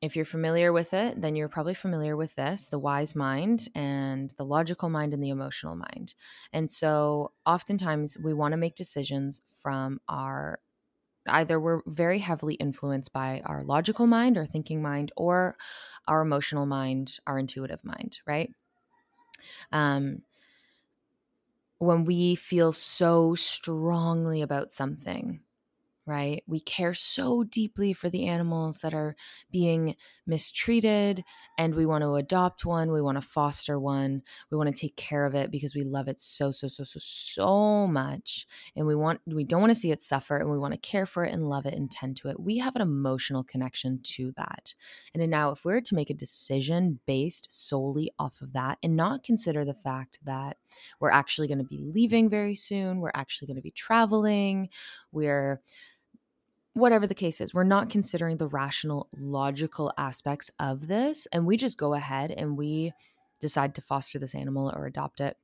if 0.01 0.15
you're 0.15 0.25
familiar 0.25 0.71
with 0.71 0.93
it, 0.93 1.19
then 1.21 1.35
you're 1.35 1.49
probably 1.49 1.73
familiar 1.73 2.15
with 2.15 2.35
this 2.35 2.69
the 2.69 2.77
wise 2.79 3.15
mind 3.15 3.67
and 3.73 4.31
the 4.37 4.45
logical 4.45 4.89
mind 4.89 5.13
and 5.13 5.23
the 5.23 5.29
emotional 5.29 5.75
mind. 5.75 6.13
And 6.53 6.69
so, 6.69 7.31
oftentimes, 7.45 8.17
we 8.17 8.33
want 8.33 8.51
to 8.53 8.57
make 8.57 8.75
decisions 8.75 9.41
from 9.51 9.99
our 10.07 10.59
either 11.29 11.59
we're 11.59 11.81
very 11.85 12.19
heavily 12.19 12.53
influenced 12.55 13.11
by 13.11 13.41
our 13.45 13.63
logical 13.63 14.07
mind, 14.07 14.37
our 14.37 14.45
thinking 14.45 14.81
mind, 14.81 15.11
or 15.17 15.57
our 16.07 16.21
emotional 16.21 16.65
mind, 16.65 17.19
our 17.27 17.39
intuitive 17.39 17.83
mind, 17.83 18.19
right? 18.25 18.51
Um, 19.71 20.23
when 21.79 22.05
we 22.05 22.35
feel 22.35 22.71
so 22.73 23.35
strongly 23.35 24.41
about 24.41 24.71
something, 24.71 25.41
right? 26.07 26.41
We 26.47 26.61
care 26.61 26.93
so 26.93 27.43
deeply 27.43 27.91
for 27.91 28.09
the 28.09 28.25
animals 28.25 28.79
that 28.79 28.93
are 28.93 29.15
being 29.51 29.95
mistreated, 30.25 31.23
and 31.57 31.75
we 31.75 31.85
want 31.85 32.03
to 32.03 32.15
adopt 32.15 32.65
one. 32.65 32.91
We 32.91 33.01
want 33.01 33.17
to 33.17 33.21
foster 33.21 33.77
one. 33.77 34.21
We 34.49 34.57
want 34.57 34.73
to 34.73 34.79
take 34.79 34.95
care 34.95 35.25
of 35.25 35.35
it 35.35 35.51
because 35.51 35.75
we 35.75 35.83
love 35.83 36.07
it 36.07 36.21
so, 36.21 36.51
so, 36.51 36.69
so, 36.69 36.83
so, 36.85 36.99
so 36.99 37.87
much. 37.87 38.47
And 38.75 38.87
we 38.87 38.95
want, 38.95 39.19
we 39.27 39.43
don't 39.43 39.61
want 39.61 39.71
to 39.71 39.79
see 39.79 39.91
it 39.91 40.01
suffer, 40.01 40.37
and 40.37 40.49
we 40.49 40.57
want 40.57 40.73
to 40.73 40.79
care 40.79 41.05
for 41.05 41.25
it 41.25 41.33
and 41.33 41.49
love 41.49 41.65
it 41.65 41.73
and 41.73 41.91
tend 41.91 42.15
to 42.17 42.29
it. 42.29 42.39
We 42.39 42.57
have 42.59 42.75
an 42.75 42.81
emotional 42.81 43.43
connection 43.43 43.99
to 44.03 44.31
that. 44.37 44.73
And 45.13 45.29
now, 45.29 45.51
if 45.51 45.65
we're 45.65 45.81
to 45.81 45.95
make 45.95 46.09
a 46.09 46.13
decision 46.13 46.99
based 47.05 47.47
solely 47.49 48.11
off 48.17 48.41
of 48.41 48.53
that 48.53 48.77
and 48.81 48.95
not 48.95 49.23
consider 49.23 49.65
the 49.65 49.73
fact 49.73 50.19
that 50.23 50.57
we're 51.01 51.11
actually 51.11 51.47
going 51.47 51.57
to 51.57 51.63
be 51.65 51.81
leaving 51.81 52.29
very 52.29 52.55
soon, 52.55 52.99
we're 52.99 53.11
actually 53.13 53.47
going 53.47 53.57
to 53.57 53.61
be 53.61 53.71
traveling, 53.71 54.69
we're 55.11 55.61
whatever 56.77 57.07
the 57.07 57.15
case 57.15 57.41
is, 57.41 57.53
we're 57.53 57.63
not 57.63 57.89
considering 57.89 58.37
the 58.37 58.47
rational, 58.47 59.09
logical 59.17 59.91
aspects 59.97 60.51
of 60.59 60.87
this. 60.87 61.27
And 61.31 61.45
we 61.45 61.57
just 61.57 61.77
go 61.77 61.93
ahead 61.93 62.31
and 62.31 62.57
we 62.57 62.93
decide 63.39 63.75
to 63.75 63.81
foster 63.81 64.19
this 64.19 64.35
animal 64.35 64.71
or 64.75 64.85
adopt 64.85 65.19
it 65.19 65.37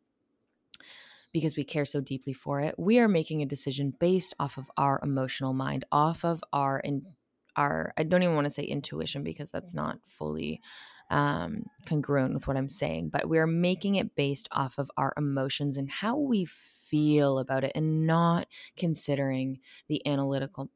because 1.33 1.57
we 1.57 1.63
care 1.63 1.85
so 1.85 1.99
deeply 1.99 2.33
for 2.33 2.61
it. 2.61 2.75
We 2.77 2.99
are 2.99 3.07
making 3.07 3.41
a 3.41 3.47
decision 3.47 3.93
based 3.99 4.35
off 4.39 4.57
of 4.57 4.65
our 4.77 4.99
emotional 5.01 5.53
mind, 5.53 5.85
off 5.91 6.23
of 6.23 6.43
our 6.53 6.79
in, 6.79 7.07
our 7.55 7.93
I 7.97 8.03
don't 8.03 8.21
even 8.23 8.35
want 8.35 8.45
to 8.45 8.51
say 8.51 8.63
intuition 8.63 9.23
because 9.23 9.51
that's 9.51 9.73
not 9.73 9.99
fully 10.05 10.61
um, 11.09 11.65
congruent 11.87 12.33
with 12.33 12.47
what 12.47 12.57
I'm 12.57 12.69
saying, 12.69 13.09
but 13.09 13.27
we're 13.27 13.47
making 13.47 13.95
it 13.95 14.15
based 14.15 14.47
off 14.51 14.77
of 14.77 14.91
our 14.97 15.13
emotions 15.17 15.77
and 15.77 15.89
how 15.89 16.17
we 16.17 16.45
feel 16.45 17.39
about 17.39 17.63
it 17.63 17.71
and 17.73 18.05
not 18.05 18.47
considering 18.77 19.59
the 19.87 20.05
analytical 20.07 20.69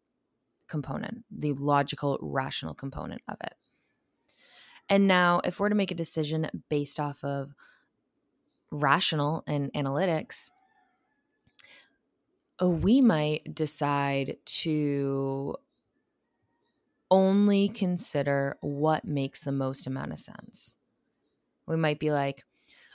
component, 0.68 1.26
the 1.32 1.54
logical, 1.54 2.18
rational 2.22 2.74
component 2.74 3.22
of 3.28 3.38
it. 3.44 3.54
And 4.90 5.08
now, 5.08 5.42
if 5.44 5.60
we're 5.60 5.70
to 5.70 5.76
make 5.76 5.92
a 5.92 5.96
decision 5.96 6.50
based 6.70 7.00
off 7.00 7.24
of 7.24 7.54
rational 8.72 9.44
and 9.48 9.72
analytics, 9.74 10.52
we 12.62 13.02
might 13.02 13.54
decide 13.54 14.38
to 14.46 15.56
only 17.10 17.70
consider 17.70 18.58
what 18.62 19.06
makes 19.06 19.42
the 19.42 19.52
most 19.52 19.88
amount 19.88 20.12
of 20.12 20.20
sense. 20.20 20.78
We 21.66 21.76
might 21.76 22.00
be 22.00 22.12
like, 22.12 22.44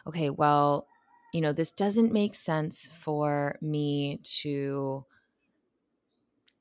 okay, 0.07 0.31
well, 0.31 0.87
you 1.33 1.41
know, 1.41 1.53
this 1.53 1.71
doesn't 1.71 2.13
make 2.13 2.35
sense 2.35 2.89
for 2.89 3.57
me 3.61 4.21
to, 4.41 5.05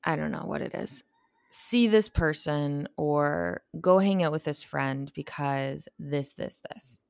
I 0.04 0.16
don't 0.16 0.30
know 0.30 0.44
what 0.44 0.62
it 0.62 0.74
is, 0.74 1.04
see 1.50 1.86
this 1.86 2.08
person 2.08 2.88
or 2.96 3.62
go 3.80 3.98
hang 3.98 4.22
out 4.22 4.32
with 4.32 4.44
this 4.44 4.62
friend 4.62 5.12
because 5.14 5.88
this, 5.98 6.34
this, 6.34 6.60
this. 6.70 7.02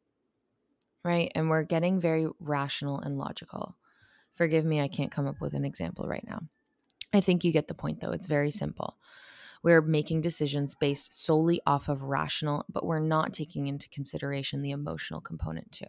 Right. 1.04 1.32
And 1.34 1.50
we're 1.50 1.64
getting 1.64 2.00
very 2.00 2.28
rational 2.38 3.00
and 3.00 3.18
logical. 3.18 3.76
Forgive 4.32 4.64
me, 4.64 4.80
I 4.80 4.88
can't 4.88 5.10
come 5.10 5.26
up 5.26 5.40
with 5.40 5.54
an 5.54 5.64
example 5.64 6.06
right 6.06 6.24
now. 6.26 6.42
I 7.12 7.20
think 7.20 7.44
you 7.44 7.52
get 7.52 7.68
the 7.68 7.74
point, 7.74 8.00
though. 8.00 8.12
It's 8.12 8.26
very 8.26 8.50
simple. 8.50 8.96
We're 9.62 9.82
making 9.82 10.22
decisions 10.22 10.74
based 10.74 11.12
solely 11.12 11.60
off 11.66 11.88
of 11.88 12.02
rational, 12.02 12.64
but 12.68 12.86
we're 12.86 13.00
not 13.00 13.32
taking 13.32 13.66
into 13.66 13.88
consideration 13.88 14.62
the 14.62 14.70
emotional 14.70 15.20
component, 15.20 15.70
too. 15.72 15.86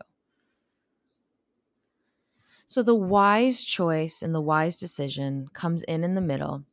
So 2.66 2.84
the 2.84 2.96
wise 2.96 3.64
choice 3.64 4.22
and 4.22 4.34
the 4.34 4.42
wise 4.42 4.78
decision 4.78 5.48
comes 5.54 5.84
in 5.84 6.04
in 6.04 6.16
the 6.16 6.22
middle. 6.22 6.66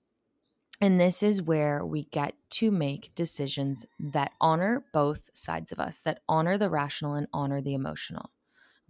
And 0.81 0.99
this 0.99 1.23
is 1.23 1.43
where 1.43 1.85
we 1.85 2.05
get 2.05 2.35
to 2.51 2.71
make 2.71 3.15
decisions 3.15 3.85
that 3.99 4.33
honor 4.41 4.87
both 4.93 5.31
sides 5.35 5.73
of 5.73 5.79
us, 5.79 6.01
that 6.01 6.23
honor 6.29 6.57
the 6.57 6.71
rational 6.71 7.15
and 7.15 7.27
honor 7.33 7.61
the 7.61 7.75
emotional. 7.75 8.31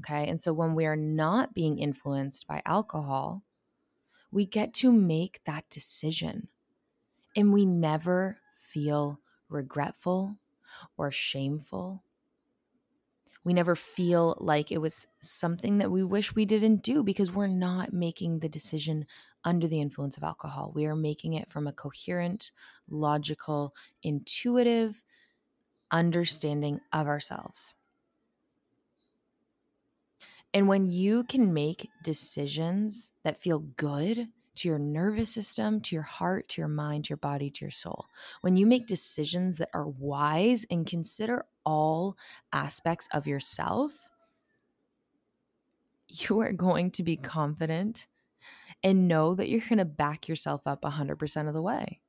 Okay. 0.01 0.29
And 0.29 0.41
so 0.41 0.53
when 0.53 0.75
we 0.75 0.87
are 0.87 0.97
not 0.97 1.55
being 1.55 1.79
influenced 1.79 2.47
by 2.47 2.63
alcohol, 2.67 3.45
we 4.33 4.47
get 4.47 4.75
to 4.75 4.93
make 4.93 5.43
that 5.45 5.69
decision 5.71 6.49
and 7.37 7.53
we 7.53 7.67
never 7.67 8.39
feel 8.55 9.21
regretful 9.49 10.39
or 10.97 11.11
shameful. 11.11 12.05
We 13.43 13.55
never 13.55 13.75
feel 13.75 14.37
like 14.39 14.71
it 14.71 14.79
was 14.79 15.07
something 15.21 15.79
that 15.79 15.91
we 15.91 16.05
wish 16.05 16.35
we 16.35 16.45
didn't 16.45 16.83
do 16.83 17.03
because 17.03 17.33
we're 17.33 17.47
not 17.47 17.93
making 17.93 18.41
the 18.41 18.49
decision 18.49 19.07
under 19.45 19.67
the 19.67 19.81
influence 19.81 20.17
of 20.17 20.23
alcohol. 20.23 20.73
We 20.75 20.87
are 20.87 20.97
making 20.97 21.33
it 21.33 21.49
from 21.49 21.67
a 21.67 21.73
coherent, 21.73 22.51
logical, 22.89 23.75
intuitive 24.03 25.03
understanding 25.91 26.81
of 26.93 27.07
ourselves. 27.07 27.77
And 30.53 30.69
when 30.69 30.89
you 30.89 31.25
can 31.25 31.55
make 31.55 31.89
decisions 32.03 33.13
that 33.23 33.41
feel 33.41 33.61
good 33.61 34.29
to 34.57 34.69
your 34.69 34.79
nervous 34.79 35.33
system, 35.33 35.81
to 35.81 35.95
your 35.95 36.03
heart, 36.03 36.49
to 36.51 36.61
your 36.61 36.69
mind, 36.69 37.05
to 37.05 37.11
your 37.11 37.17
body, 37.17 37.51
to 37.51 37.65
your 37.65 37.71
soul, 37.71 38.07
when 38.41 38.57
you 38.57 38.67
make 38.67 38.87
decisions 38.87 39.59
that 39.59 39.71
are 39.73 39.89
wise 39.89 40.67
and 40.71 40.87
consider 40.87 41.47
all 41.71 42.17
aspects 42.53 43.09
of 43.13 43.29
yourself, 43.29 44.09
you 46.09 46.41
are 46.41 46.53
going 46.53 46.91
to 46.91 47.05
be 47.05 47.17
mm. 47.17 47.23
confident 47.23 48.09
and 48.83 49.07
know 49.07 49.37
that 49.37 49.49
you're 49.49 49.61
going 49.61 49.79
to 49.79 49.85
back 49.85 50.27
yourself 50.27 50.63
up 50.67 50.83
100% 50.83 51.49
of 51.49 51.55
the 51.55 51.63
way. 51.63 52.01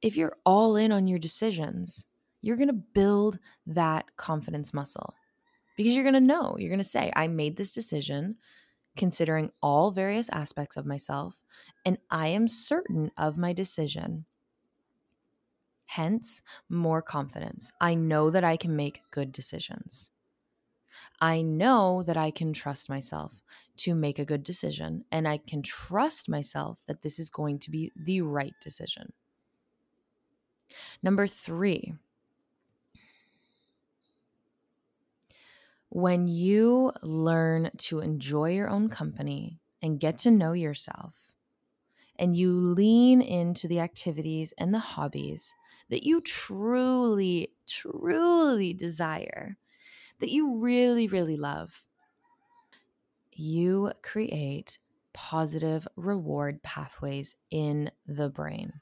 If 0.00 0.16
you're 0.16 0.32
all 0.46 0.74
in 0.74 0.90
on 0.90 1.06
your 1.06 1.18
decisions, 1.18 2.06
you're 2.40 2.56
going 2.56 2.68
to 2.68 2.72
build 2.94 3.38
that 3.66 4.16
confidence 4.16 4.72
muscle 4.72 5.12
because 5.76 5.94
you're 5.94 6.04
going 6.04 6.14
to 6.14 6.20
know, 6.20 6.56
you're 6.58 6.70
going 6.70 6.78
to 6.78 6.84
say, 6.84 7.12
I 7.14 7.28
made 7.28 7.56
this 7.56 7.72
decision 7.72 8.36
considering 8.96 9.50
all 9.62 9.90
various 9.90 10.30
aspects 10.30 10.76
of 10.76 10.86
myself, 10.86 11.42
and 11.84 11.98
I 12.10 12.28
am 12.28 12.48
certain 12.48 13.10
of 13.18 13.36
my 13.36 13.52
decision. 13.52 14.24
Hence, 15.88 16.42
more 16.68 17.00
confidence. 17.00 17.72
I 17.80 17.94
know 17.94 18.28
that 18.28 18.44
I 18.44 18.58
can 18.58 18.76
make 18.76 19.00
good 19.10 19.32
decisions. 19.32 20.10
I 21.18 21.40
know 21.40 22.02
that 22.02 22.16
I 22.16 22.30
can 22.30 22.52
trust 22.52 22.90
myself 22.90 23.42
to 23.78 23.94
make 23.94 24.18
a 24.18 24.24
good 24.26 24.42
decision, 24.42 25.06
and 25.10 25.26
I 25.26 25.38
can 25.38 25.62
trust 25.62 26.28
myself 26.28 26.82
that 26.86 27.00
this 27.00 27.18
is 27.18 27.30
going 27.30 27.58
to 27.60 27.70
be 27.70 27.90
the 27.96 28.20
right 28.20 28.52
decision. 28.60 29.14
Number 31.02 31.26
three, 31.26 31.94
when 35.88 36.28
you 36.28 36.92
learn 37.02 37.70
to 37.78 38.00
enjoy 38.00 38.52
your 38.52 38.68
own 38.68 38.90
company 38.90 39.58
and 39.80 39.98
get 39.98 40.18
to 40.18 40.30
know 40.30 40.52
yourself, 40.52 41.32
and 42.18 42.34
you 42.34 42.52
lean 42.52 43.22
into 43.22 43.68
the 43.68 43.78
activities 43.78 44.52
and 44.58 44.74
the 44.74 44.80
hobbies 44.80 45.54
that 45.90 46.04
you 46.04 46.20
truly, 46.20 47.52
truly 47.66 48.72
desire, 48.72 49.56
that 50.20 50.30
you 50.30 50.56
really, 50.58 51.06
really 51.06 51.36
love, 51.36 51.84
you 53.32 53.92
create 54.02 54.78
positive 55.12 55.86
reward 55.96 56.62
pathways 56.62 57.36
in 57.50 57.90
the 58.06 58.28
brain. 58.28 58.80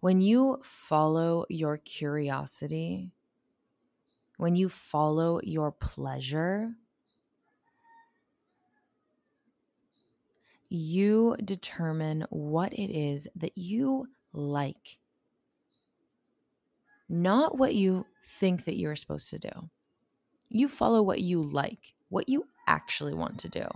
When 0.00 0.20
you 0.20 0.60
follow 0.62 1.44
your 1.48 1.76
curiosity, 1.76 3.10
when 4.36 4.56
you 4.56 4.68
follow 4.68 5.40
your 5.42 5.72
pleasure, 5.72 6.74
you 10.68 11.36
determine 11.44 12.24
what 12.30 12.72
it 12.72 12.90
is 12.90 13.26
that 13.34 13.58
you 13.58 14.06
like, 14.32 14.99
not 17.10 17.58
what 17.58 17.74
you 17.74 18.06
think 18.24 18.64
that 18.64 18.78
you're 18.78 18.96
supposed 18.96 19.30
to 19.30 19.38
do. 19.38 19.50
You 20.48 20.68
follow 20.68 21.02
what 21.02 21.20
you 21.20 21.42
like, 21.42 21.94
what 22.08 22.28
you 22.28 22.46
actually 22.66 23.14
want 23.14 23.38
to 23.40 23.48
do. 23.48 23.66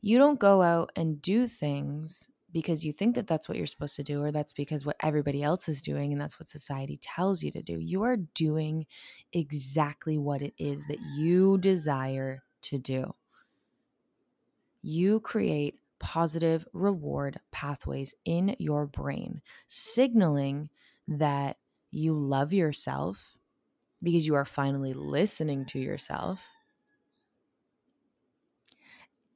You 0.00 0.18
don't 0.18 0.38
go 0.38 0.62
out 0.62 0.92
and 0.96 1.20
do 1.20 1.46
things 1.46 2.30
because 2.52 2.84
you 2.84 2.92
think 2.92 3.16
that 3.16 3.26
that's 3.26 3.48
what 3.48 3.58
you're 3.58 3.66
supposed 3.66 3.96
to 3.96 4.04
do, 4.04 4.22
or 4.22 4.30
that's 4.30 4.52
because 4.52 4.86
what 4.86 4.96
everybody 5.02 5.42
else 5.42 5.68
is 5.68 5.82
doing 5.82 6.12
and 6.12 6.20
that's 6.20 6.38
what 6.38 6.46
society 6.46 6.98
tells 7.02 7.42
you 7.42 7.50
to 7.50 7.62
do. 7.62 7.80
You 7.80 8.04
are 8.04 8.16
doing 8.16 8.86
exactly 9.32 10.16
what 10.16 10.40
it 10.40 10.54
is 10.56 10.86
that 10.86 11.00
you 11.16 11.58
desire 11.58 12.44
to 12.62 12.78
do. 12.78 13.12
You 14.82 15.18
create 15.18 15.80
positive 15.98 16.64
reward 16.72 17.40
pathways 17.50 18.14
in 18.24 18.54
your 18.60 18.86
brain, 18.86 19.42
signaling 19.66 20.70
that 21.08 21.56
you 21.94 22.12
love 22.12 22.52
yourself 22.52 23.36
because 24.02 24.26
you 24.26 24.34
are 24.34 24.44
finally 24.44 24.92
listening 24.92 25.64
to 25.66 25.78
yourself. 25.78 26.46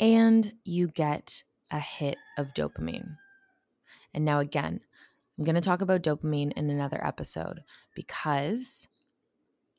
And 0.01 0.55
you 0.65 0.89
get 0.89 1.45
a 1.71 1.79
hit 1.81 2.19
of 2.37 2.55
dopamine. 2.55 3.17
And 4.13 4.25
now, 4.25 4.41
again, 4.41 4.81
I'm 5.39 5.45
going 5.45 5.55
to 5.55 5.61
talk 5.61 5.81
about 5.81 6.03
dopamine 6.03 6.53
in 6.53 6.71
another 6.71 7.05
episode 7.05 7.63
because 7.95 8.89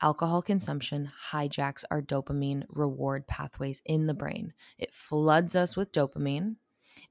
alcohol 0.01 0.41
consumption 0.41 1.11
hijacks 1.31 1.83
our 1.91 2.01
dopamine 2.01 2.63
reward 2.69 3.27
pathways 3.27 3.81
in 3.85 4.07
the 4.07 4.13
brain. 4.13 4.53
It 4.77 4.93
floods 4.93 5.55
us 5.55 5.75
with 5.75 5.91
dopamine. 5.91 6.55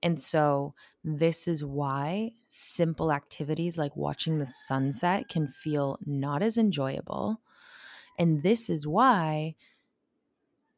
And 0.02 0.20
so, 0.20 0.74
this 1.04 1.48
is 1.48 1.64
why 1.64 2.32
simple 2.48 3.12
activities 3.12 3.78
like 3.78 3.96
watching 3.96 4.38
the 4.38 4.46
sunset 4.46 5.28
can 5.28 5.48
feel 5.48 5.98
not 6.04 6.42
as 6.42 6.58
enjoyable. 6.58 7.40
And 8.18 8.42
this 8.42 8.68
is 8.68 8.86
why 8.86 9.54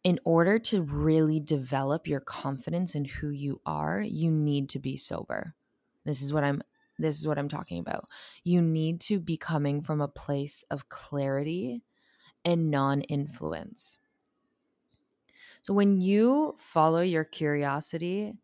in 0.03 0.19
order 0.25 0.59
to 0.59 0.83
really 0.83 1.41
develop 1.41 2.07
your 2.07 2.21
confidence 2.21 2.95
in 2.95 3.05
who 3.05 3.31
you 3.31 3.61
are, 3.67 4.01
you 4.01 4.31
need 4.31 4.69
to 4.71 4.79
be 4.79 4.97
sober. 4.97 5.55
This 6.05 6.23
is 6.23 6.33
what 6.33 6.45
I'm 6.45 6.63
this 6.99 7.19
is 7.19 7.27
what 7.27 7.39
I'm 7.39 7.49
talking 7.49 7.79
about. 7.79 8.09
You 8.45 8.61
need 8.61 9.01
to 9.03 9.19
be 9.19 9.39
coming 9.39 9.81
from 9.81 10.03
a 10.03 10.09
place 10.09 10.65
of 10.71 10.91
clarity 10.91 11.83
and 12.45 12.71
non-influence. 12.71 13.99
So 15.63 15.73
when 15.73 16.01
you 16.03 16.57
follow 16.59 17.01
your 17.01 17.25
curiosity 17.25 18.35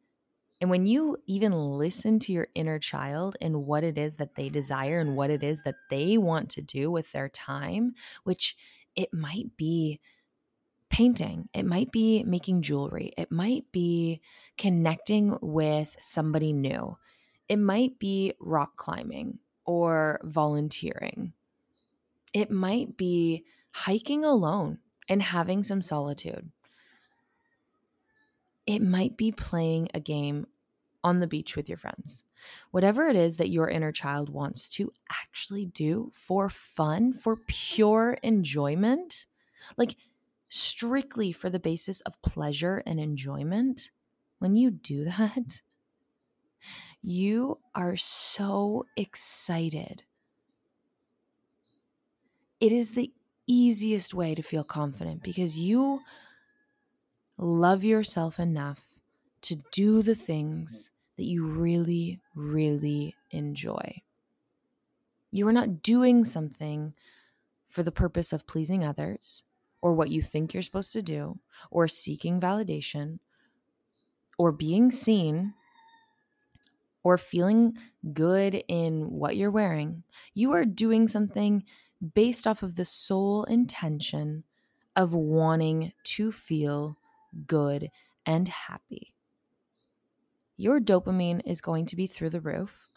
And 0.61 0.71
when 0.71 0.87
you 0.87 1.19
even 1.27 1.53
listen 1.53 2.19
to 2.21 2.33
your 2.33 2.49
inner 2.55 2.79
child 2.79 3.37
and 3.41 3.67
what 3.67 3.85
it 3.85 3.99
is 3.99 4.17
that 4.17 4.37
they 4.37 4.49
desire 4.49 4.99
and 4.99 5.17
what 5.17 5.31
it 5.31 5.43
is 5.43 5.63
that 5.65 5.77
they 5.91 6.17
want 6.17 6.51
to 6.51 6.63
do 6.63 6.91
with 6.91 7.13
their 7.13 7.29
time, 7.29 7.95
which 8.25 8.57
it 8.95 9.13
might 9.13 9.57
be 9.57 10.01
painting, 10.89 11.49
it 11.53 11.67
might 11.67 11.93
be 11.93 12.25
making 12.25 12.63
jewelry, 12.63 13.13
it 13.19 13.31
might 13.31 13.71
be 13.71 14.21
connecting 14.57 15.37
with 15.43 15.95
somebody 16.01 16.53
new, 16.53 16.97
it 17.49 17.59
might 17.59 17.99
be 17.99 18.33
rock 18.41 18.77
climbing 18.77 19.39
or 19.67 20.21
volunteering, 20.25 21.35
it 22.33 22.51
might 22.51 22.97
be 22.97 23.45
hiking 23.73 24.25
alone 24.25 24.79
and 25.09 25.21
having 25.21 25.63
some 25.63 25.83
solitude. 25.83 26.51
It 28.67 28.83
might 28.83 29.17
be 29.17 29.33
playing 29.33 29.89
a 29.95 30.01
game 30.01 30.47
on 31.05 31.21
the 31.21 31.27
beach 31.27 31.55
with 31.55 31.69
your 31.69 31.79
friends. 31.79 32.25
Whatever 32.73 33.07
it 33.07 33.15
is 33.15 33.37
that 33.37 33.49
your 33.49 33.69
inner 33.69 33.93
child 33.93 34.29
wants 34.29 34.69
to 34.71 34.93
actually 35.11 35.67
do 35.67 36.11
for 36.15 36.49
fun, 36.49 37.13
for 37.13 37.37
pure 37.37 38.19
enjoyment, 38.25 39.27
like 39.77 39.95
strictly 40.49 41.31
for 41.31 41.49
the 41.49 41.61
basis 41.61 42.01
of 42.03 42.21
pleasure 42.23 42.83
and 42.85 42.99
enjoyment, 42.99 43.93
when 44.41 44.57
you 44.57 44.71
do 44.71 45.05
that, 45.17 45.63
you 47.01 47.59
are 47.75 47.97
so 47.97 48.85
excited. 48.97 50.03
It 52.59 52.73
is 52.73 52.93
the 52.93 53.13
easiest 53.47 54.13
way 54.13 54.35
to 54.35 54.43
feel 54.43 54.65
confident 54.65 55.23
because 55.23 55.59
you 55.59 56.01
love 57.39 57.85
yourself 57.85 58.39
enough 58.39 58.99
to 59.43 59.57
do 59.73 60.03
the 60.03 60.15
things 60.15 60.91
that 61.17 61.25
you 61.25 61.47
really, 61.47 62.21
really 62.35 63.15
enjoy. 63.31 64.03
You 65.31 65.47
are 65.49 65.53
not 65.53 65.83
doing 65.83 66.25
something 66.25 66.95
for 67.69 67.83
the 67.83 67.93
purpose 67.93 68.33
of 68.33 68.47
pleasing 68.47 68.85
others 68.85 69.43
or 69.83 69.93
what 69.95 70.11
you 70.11 70.23
think 70.23 70.55
you're 70.55 70.63
supposed 70.63 70.93
to 70.93 71.03
do 71.03 71.39
or 71.71 71.89
seeking 71.89 72.41
validation 72.41 73.19
or 74.39 74.53
being 74.53 74.91
seen 74.91 75.55
or 77.03 77.19
feeling 77.19 77.77
good 78.13 78.63
in 78.69 79.11
what 79.11 79.37
you're 79.37 79.51
wearing. 79.51 80.03
You 80.35 80.53
are 80.53 80.65
doing 80.65 81.07
something 81.07 81.65
based 82.15 82.47
off 82.47 82.63
of 82.63 82.77
the 82.77 82.85
sole 82.85 83.45
intention 83.45 84.45
of 84.97 85.15
wanting 85.15 85.93
to 86.03 86.33
feel 86.33 86.99
good 87.47 87.91
and 88.25 88.49
happy. 88.49 89.15
Your 90.57 90.81
dopamine 90.81 91.43
is 91.45 91.61
going 91.61 91.87
to 91.87 91.97
be 91.97 92.07
through 92.07 92.31
the 92.31 92.41
roof. 92.41 92.89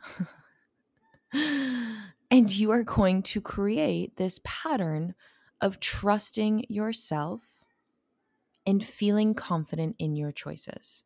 and 1.34 2.56
you 2.56 2.71
are 2.71 2.84
going 2.84 3.21
to 3.23 3.41
create 3.41 4.15
this 4.15 4.39
pattern 4.43 5.13
of 5.60 5.80
trusting 5.80 6.65
yourself 6.69 7.65
and 8.65 8.84
feeling 8.84 9.34
confident 9.34 9.95
in 9.99 10.15
your 10.15 10.32
choices. 10.32 11.04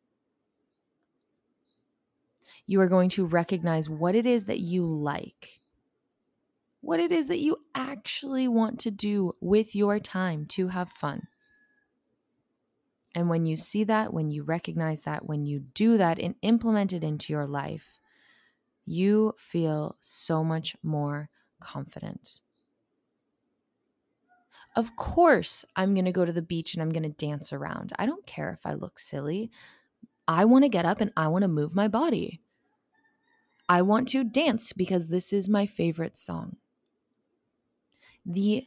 You 2.66 2.80
are 2.80 2.88
going 2.88 3.10
to 3.10 3.26
recognize 3.26 3.90
what 3.90 4.14
it 4.14 4.26
is 4.26 4.46
that 4.46 4.60
you 4.60 4.86
like 4.86 5.60
what 6.84 7.00
it 7.00 7.10
is 7.10 7.28
that 7.28 7.40
you 7.40 7.56
actually 7.74 8.46
want 8.46 8.78
to 8.78 8.90
do 8.90 9.34
with 9.40 9.74
your 9.74 9.98
time 9.98 10.44
to 10.44 10.68
have 10.68 10.90
fun. 10.90 11.26
And 13.14 13.28
when 13.28 13.46
you 13.46 13.56
see 13.56 13.84
that, 13.84 14.12
when 14.12 14.30
you 14.30 14.42
recognize 14.42 15.04
that, 15.04 15.26
when 15.26 15.44
you 15.44 15.60
do 15.60 15.96
that 15.98 16.18
and 16.18 16.34
implement 16.42 16.92
it 16.92 17.04
into 17.04 17.32
your 17.32 17.46
life, 17.46 18.00
you 18.84 19.34
feel 19.38 19.96
so 20.00 20.42
much 20.42 20.76
more 20.82 21.30
confident. 21.60 22.40
Of 24.76 24.96
course, 24.96 25.64
I'm 25.76 25.94
going 25.94 26.04
to 26.06 26.12
go 26.12 26.24
to 26.24 26.32
the 26.32 26.42
beach 26.42 26.74
and 26.74 26.82
I'm 26.82 26.90
going 26.90 27.04
to 27.04 27.08
dance 27.08 27.52
around. 27.52 27.92
I 27.98 28.06
don't 28.06 28.26
care 28.26 28.50
if 28.50 28.66
I 28.66 28.74
look 28.74 28.98
silly. 28.98 29.50
I 30.26 30.44
want 30.44 30.64
to 30.64 30.68
get 30.68 30.84
up 30.84 31.00
and 31.00 31.12
I 31.16 31.28
want 31.28 31.42
to 31.42 31.48
move 31.48 31.74
my 31.74 31.86
body. 31.86 32.40
I 33.68 33.82
want 33.82 34.08
to 34.08 34.24
dance 34.24 34.72
because 34.72 35.08
this 35.08 35.32
is 35.32 35.48
my 35.48 35.66
favorite 35.66 36.16
song 36.16 36.56
the 38.26 38.66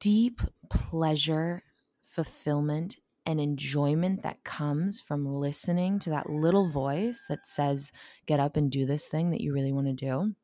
deep 0.00 0.40
pleasure, 0.70 1.62
fulfillment, 2.04 2.98
and 3.26 3.40
enjoyment 3.40 4.22
that 4.22 4.44
comes 4.44 5.00
from 5.00 5.26
listening 5.26 5.98
to 5.98 6.10
that 6.10 6.28
little 6.28 6.68
voice 6.68 7.26
that 7.28 7.46
says, 7.46 7.90
get 8.26 8.38
up 8.38 8.56
and 8.56 8.70
do 8.70 8.84
this 8.84 9.08
thing 9.08 9.30
that 9.30 9.40
you 9.40 9.52
really 9.52 9.72
want 9.72 9.86
to 9.86 9.92
do. 9.92 10.34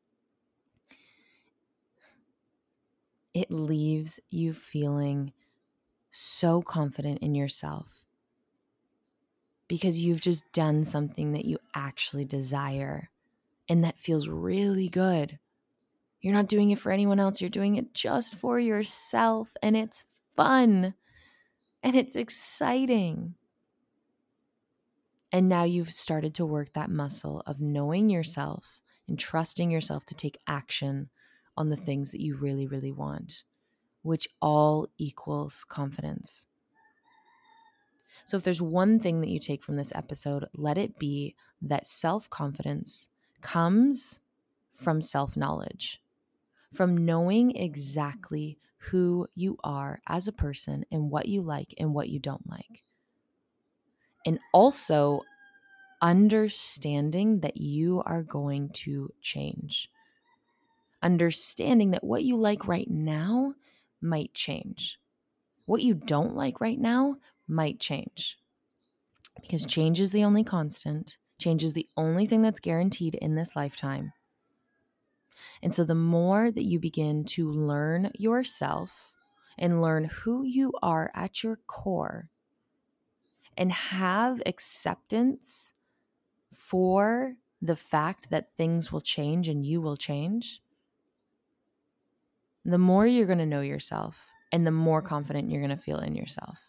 It 3.33 3.51
leaves 3.51 4.19
you 4.29 4.53
feeling 4.53 5.31
so 6.09 6.61
confident 6.61 7.19
in 7.19 7.35
yourself 7.35 8.03
because 9.67 10.03
you've 10.03 10.19
just 10.19 10.51
done 10.51 10.83
something 10.83 11.31
that 11.31 11.45
you 11.45 11.57
actually 11.73 12.25
desire 12.25 13.09
and 13.69 13.83
that 13.83 13.99
feels 13.99 14.27
really 14.27 14.89
good. 14.89 15.39
You're 16.19 16.33
not 16.33 16.47
doing 16.47 16.71
it 16.71 16.79
for 16.79 16.91
anyone 16.91 17.19
else. 17.19 17.39
You're 17.39 17.49
doing 17.49 17.77
it 17.77 17.93
just 17.93 18.35
for 18.35 18.59
yourself. 18.59 19.55
And 19.63 19.77
it's 19.77 20.05
fun 20.35 20.95
and 21.83 21.95
it's 21.95 22.15
exciting. 22.15 23.35
And 25.31 25.47
now 25.47 25.63
you've 25.63 25.91
started 25.91 26.33
to 26.35 26.45
work 26.45 26.73
that 26.73 26.89
muscle 26.89 27.41
of 27.45 27.61
knowing 27.61 28.09
yourself 28.09 28.81
and 29.07 29.17
trusting 29.17 29.71
yourself 29.71 30.05
to 30.07 30.15
take 30.15 30.37
action 30.47 31.09
on 31.55 31.69
the 31.69 31.75
things 31.75 32.11
that 32.11 32.21
you 32.21 32.35
really, 32.35 32.67
really 32.67 32.91
want, 32.91 33.43
which 34.01 34.27
all 34.41 34.87
equals 34.97 35.63
confidence. 35.67 36.47
So, 38.25 38.37
if 38.37 38.43
there's 38.43 38.61
one 38.61 38.99
thing 38.99 39.21
that 39.21 39.29
you 39.29 39.39
take 39.39 39.63
from 39.63 39.77
this 39.77 39.91
episode, 39.95 40.45
let 40.53 40.77
it 40.77 40.99
be 40.99 41.35
that 41.61 41.87
self 41.87 42.29
confidence 42.29 43.09
comes 43.41 44.19
from 44.73 45.01
self 45.01 45.35
knowledge 45.35 46.01
from 46.71 47.05
knowing 47.05 47.55
exactly 47.55 48.57
who 48.89 49.27
you 49.35 49.57
are 49.63 50.01
as 50.07 50.27
a 50.27 50.33
person 50.33 50.83
and 50.91 51.11
what 51.11 51.27
you 51.27 51.41
like 51.41 51.73
and 51.77 51.93
what 51.93 52.09
you 52.09 52.19
don't 52.19 52.49
like. 52.49 52.83
And 54.25 54.39
also 54.53 55.21
understanding 56.01 57.41
that 57.41 57.57
you 57.57 58.01
are 58.05 58.23
going 58.23 58.69
to 58.69 59.13
change. 59.21 59.89
Understanding 61.03 61.91
that 61.91 62.03
what 62.03 62.23
you 62.23 62.37
like 62.37 62.67
right 62.67 62.89
now 62.89 63.53
might 64.01 64.33
change. 64.33 64.99
What 65.67 65.83
you 65.83 65.93
don't 65.93 66.35
like 66.35 66.59
right 66.59 66.79
now 66.79 67.17
might 67.47 67.79
change. 67.79 68.37
Because 69.39 69.65
change 69.65 69.99
is 69.99 70.11
the 70.11 70.23
only 70.23 70.43
constant, 70.43 71.17
change 71.39 71.63
is 71.63 71.73
the 71.73 71.87
only 71.95 72.25
thing 72.25 72.41
that's 72.41 72.59
guaranteed 72.59 73.15
in 73.15 73.35
this 73.35 73.55
lifetime. 73.55 74.13
And 75.61 75.73
so, 75.73 75.83
the 75.83 75.95
more 75.95 76.51
that 76.51 76.63
you 76.63 76.79
begin 76.79 77.23
to 77.25 77.51
learn 77.51 78.11
yourself 78.17 79.13
and 79.57 79.81
learn 79.81 80.05
who 80.05 80.43
you 80.43 80.73
are 80.81 81.11
at 81.13 81.43
your 81.43 81.57
core 81.67 82.29
and 83.57 83.71
have 83.71 84.41
acceptance 84.45 85.73
for 86.53 87.35
the 87.61 87.75
fact 87.75 88.29
that 88.31 88.55
things 88.55 88.91
will 88.91 89.01
change 89.01 89.47
and 89.47 89.65
you 89.65 89.81
will 89.81 89.97
change, 89.97 90.61
the 92.65 92.77
more 92.77 93.05
you're 93.05 93.27
going 93.27 93.37
to 93.37 93.45
know 93.45 93.61
yourself 93.61 94.27
and 94.51 94.65
the 94.65 94.71
more 94.71 95.01
mm-hmm. 95.01 95.09
confident 95.09 95.49
you're 95.49 95.61
going 95.61 95.75
to 95.75 95.81
feel 95.81 95.99
in 95.99 96.15
yourself. 96.15 96.59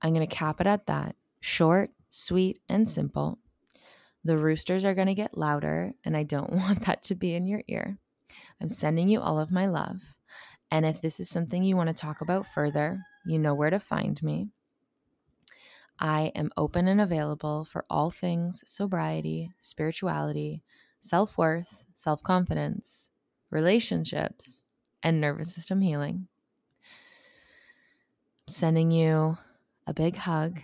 I'm 0.00 0.14
going 0.14 0.26
to 0.26 0.34
cap 0.34 0.60
it 0.60 0.66
at 0.66 0.86
that 0.86 1.16
short, 1.40 1.90
sweet, 2.08 2.60
and 2.68 2.88
simple. 2.88 3.38
The 4.24 4.38
roosters 4.38 4.84
are 4.84 4.94
going 4.94 5.06
to 5.06 5.14
get 5.14 5.38
louder, 5.38 5.92
and 6.04 6.16
I 6.16 6.22
don't 6.22 6.52
want 6.54 6.86
that 6.86 7.02
to 7.04 7.14
be 7.14 7.34
in 7.34 7.46
your 7.46 7.62
ear. 7.68 7.98
I'm 8.60 8.68
sending 8.68 9.08
you 9.08 9.20
all 9.20 9.38
of 9.38 9.52
my 9.52 9.66
love. 9.66 10.14
And 10.70 10.84
if 10.84 11.00
this 11.00 11.18
is 11.18 11.30
something 11.30 11.62
you 11.62 11.76
want 11.76 11.88
to 11.88 11.94
talk 11.94 12.20
about 12.20 12.46
further, 12.46 13.00
you 13.24 13.38
know 13.38 13.54
where 13.54 13.70
to 13.70 13.80
find 13.80 14.22
me. 14.22 14.48
I 15.98 16.30
am 16.34 16.50
open 16.56 16.86
and 16.86 17.00
available 17.00 17.64
for 17.64 17.84
all 17.90 18.10
things 18.10 18.62
sobriety, 18.66 19.50
spirituality, 19.58 20.62
self 21.00 21.36
worth, 21.36 21.84
self 21.94 22.22
confidence, 22.22 23.10
relationships, 23.50 24.62
and 25.02 25.20
nervous 25.20 25.54
system 25.54 25.80
healing. 25.80 26.28
I'm 28.46 28.52
sending 28.52 28.90
you 28.90 29.38
a 29.86 29.94
big 29.94 30.16
hug, 30.16 30.60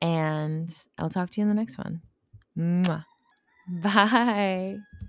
and 0.00 0.70
I'll 0.98 1.08
talk 1.08 1.30
to 1.30 1.40
you 1.40 1.42
in 1.42 1.48
the 1.48 1.54
next 1.54 1.78
one. 1.78 2.02
嗯 2.56 2.82
拜 3.82 5.02